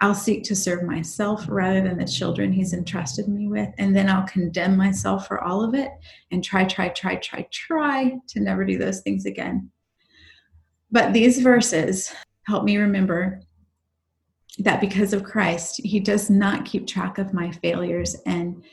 I'll 0.00 0.14
seek 0.14 0.44
to 0.44 0.54
serve 0.54 0.82
myself 0.82 1.44
rather 1.48 1.82
than 1.82 1.98
the 1.98 2.04
children 2.04 2.52
he's 2.52 2.72
entrusted 2.72 3.28
me 3.28 3.48
with. 3.48 3.68
And 3.78 3.96
then 3.96 4.08
I'll 4.08 4.26
condemn 4.26 4.76
myself 4.76 5.26
for 5.26 5.42
all 5.42 5.64
of 5.64 5.74
it 5.74 5.90
and 6.30 6.42
try, 6.42 6.64
try, 6.64 6.88
try, 6.90 7.16
try, 7.16 7.48
try 7.50 8.16
to 8.28 8.40
never 8.40 8.64
do 8.64 8.78
those 8.78 9.00
things 9.00 9.24
again. 9.26 9.70
but 10.90 11.12
these 11.12 11.40
verses 11.40 12.12
help 12.46 12.64
me 12.64 12.76
remember 12.78 13.42
that 14.58 14.80
because 14.80 15.12
of 15.12 15.22
Christ, 15.22 15.80
He 15.84 16.00
does 16.00 16.30
not 16.30 16.64
keep 16.64 16.86
track 16.86 17.18
of 17.18 17.34
my 17.34 17.50
failures. 17.50 18.16
And 18.26 18.64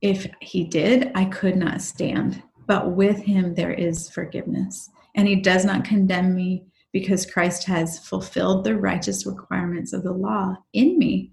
if 0.00 0.26
He 0.40 0.64
did, 0.64 1.10
I 1.14 1.26
could 1.26 1.56
not 1.56 1.82
stand. 1.82 2.42
But 2.66 2.92
with 2.92 3.18
Him, 3.18 3.54
there 3.54 3.72
is 3.72 4.08
forgiveness. 4.08 4.90
And 5.14 5.28
He 5.28 5.36
does 5.36 5.64
not 5.64 5.84
condemn 5.84 6.34
me 6.34 6.66
because 6.92 7.26
Christ 7.26 7.64
has 7.64 7.98
fulfilled 7.98 8.64
the 8.64 8.76
righteous 8.76 9.26
requirements 9.26 9.92
of 9.92 10.04
the 10.04 10.12
law 10.12 10.56
in 10.72 10.98
me. 10.98 11.32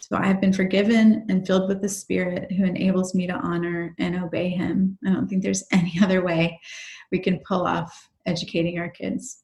So 0.00 0.16
I 0.16 0.26
have 0.26 0.40
been 0.40 0.52
forgiven 0.52 1.26
and 1.28 1.46
filled 1.46 1.68
with 1.68 1.82
the 1.82 1.88
Spirit 1.88 2.52
who 2.52 2.64
enables 2.64 3.14
me 3.14 3.26
to 3.26 3.34
honor 3.34 3.94
and 3.98 4.16
obey 4.16 4.48
Him. 4.48 4.98
I 5.06 5.12
don't 5.12 5.28
think 5.28 5.42
there's 5.42 5.64
any 5.72 5.98
other 6.02 6.22
way 6.22 6.60
we 7.10 7.18
can 7.18 7.40
pull 7.46 7.66
off 7.66 8.08
educating 8.26 8.78
our 8.78 8.88
kids. 8.88 9.42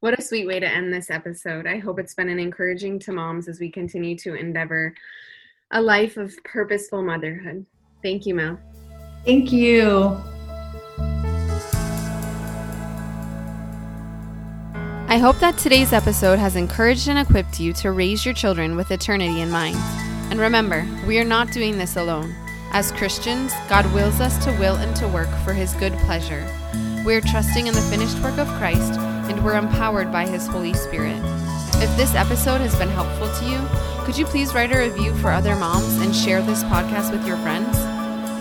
What 0.00 0.18
a 0.18 0.22
sweet 0.22 0.46
way 0.46 0.58
to 0.58 0.68
end 0.68 0.92
this 0.92 1.10
episode. 1.10 1.66
I 1.66 1.78
hope 1.78 2.00
it's 2.00 2.14
been 2.14 2.28
an 2.28 2.40
encouraging 2.40 2.98
to 3.00 3.12
moms 3.12 3.46
as 3.46 3.60
we 3.60 3.70
continue 3.70 4.16
to 4.18 4.34
endeavor 4.34 4.94
a 5.70 5.80
life 5.80 6.16
of 6.16 6.34
purposeful 6.44 7.02
motherhood. 7.02 7.64
Thank 8.02 8.26
you, 8.26 8.34
Mel. 8.34 8.58
Thank 9.24 9.52
you. 9.52 10.20
I 15.12 15.18
hope 15.18 15.40
that 15.40 15.58
today's 15.58 15.92
episode 15.92 16.38
has 16.38 16.56
encouraged 16.56 17.06
and 17.06 17.18
equipped 17.18 17.60
you 17.60 17.74
to 17.74 17.92
raise 17.92 18.24
your 18.24 18.32
children 18.32 18.76
with 18.76 18.90
eternity 18.90 19.42
in 19.42 19.50
mind. 19.50 19.76
And 20.30 20.40
remember, 20.40 20.88
we 21.06 21.18
are 21.18 21.24
not 21.24 21.52
doing 21.52 21.76
this 21.76 21.98
alone. 21.98 22.34
As 22.70 22.92
Christians, 22.92 23.52
God 23.68 23.84
wills 23.92 24.22
us 24.22 24.42
to 24.42 24.52
will 24.52 24.76
and 24.76 24.96
to 24.96 25.06
work 25.06 25.28
for 25.44 25.52
His 25.52 25.74
good 25.74 25.92
pleasure. 26.06 26.42
We 27.04 27.14
are 27.14 27.20
trusting 27.20 27.66
in 27.66 27.74
the 27.74 27.82
finished 27.82 28.18
work 28.20 28.38
of 28.38 28.48
Christ 28.56 28.98
and 29.28 29.44
we're 29.44 29.58
empowered 29.58 30.10
by 30.10 30.26
His 30.26 30.46
Holy 30.46 30.72
Spirit. 30.72 31.20
If 31.82 31.94
this 31.98 32.14
episode 32.14 32.62
has 32.62 32.74
been 32.76 32.88
helpful 32.88 33.28
to 33.28 33.44
you, 33.44 33.60
could 34.06 34.16
you 34.16 34.24
please 34.24 34.54
write 34.54 34.74
a 34.74 34.78
review 34.78 35.14
for 35.16 35.30
other 35.30 35.56
moms 35.56 35.98
and 35.98 36.16
share 36.16 36.40
this 36.40 36.64
podcast 36.64 37.12
with 37.12 37.26
your 37.26 37.36
friends? 37.36 37.76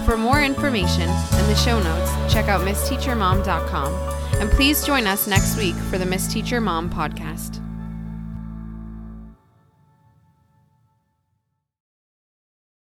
For 0.05 0.15
more 0.15 0.41
information 0.41 1.09
and 1.09 1.51
the 1.51 1.55
show 1.55 1.83
notes, 1.83 2.33
check 2.33 2.47
out 2.47 2.61
missteachermom.com. 2.61 4.20
And 4.41 4.49
please 4.49 4.83
join 4.83 5.05
us 5.05 5.27
next 5.27 5.55
week 5.55 5.75
for 5.75 5.99
the 5.99 6.05
Miss 6.05 6.25
Teacher 6.27 6.59
Mom 6.59 6.89
podcast. 6.89 7.60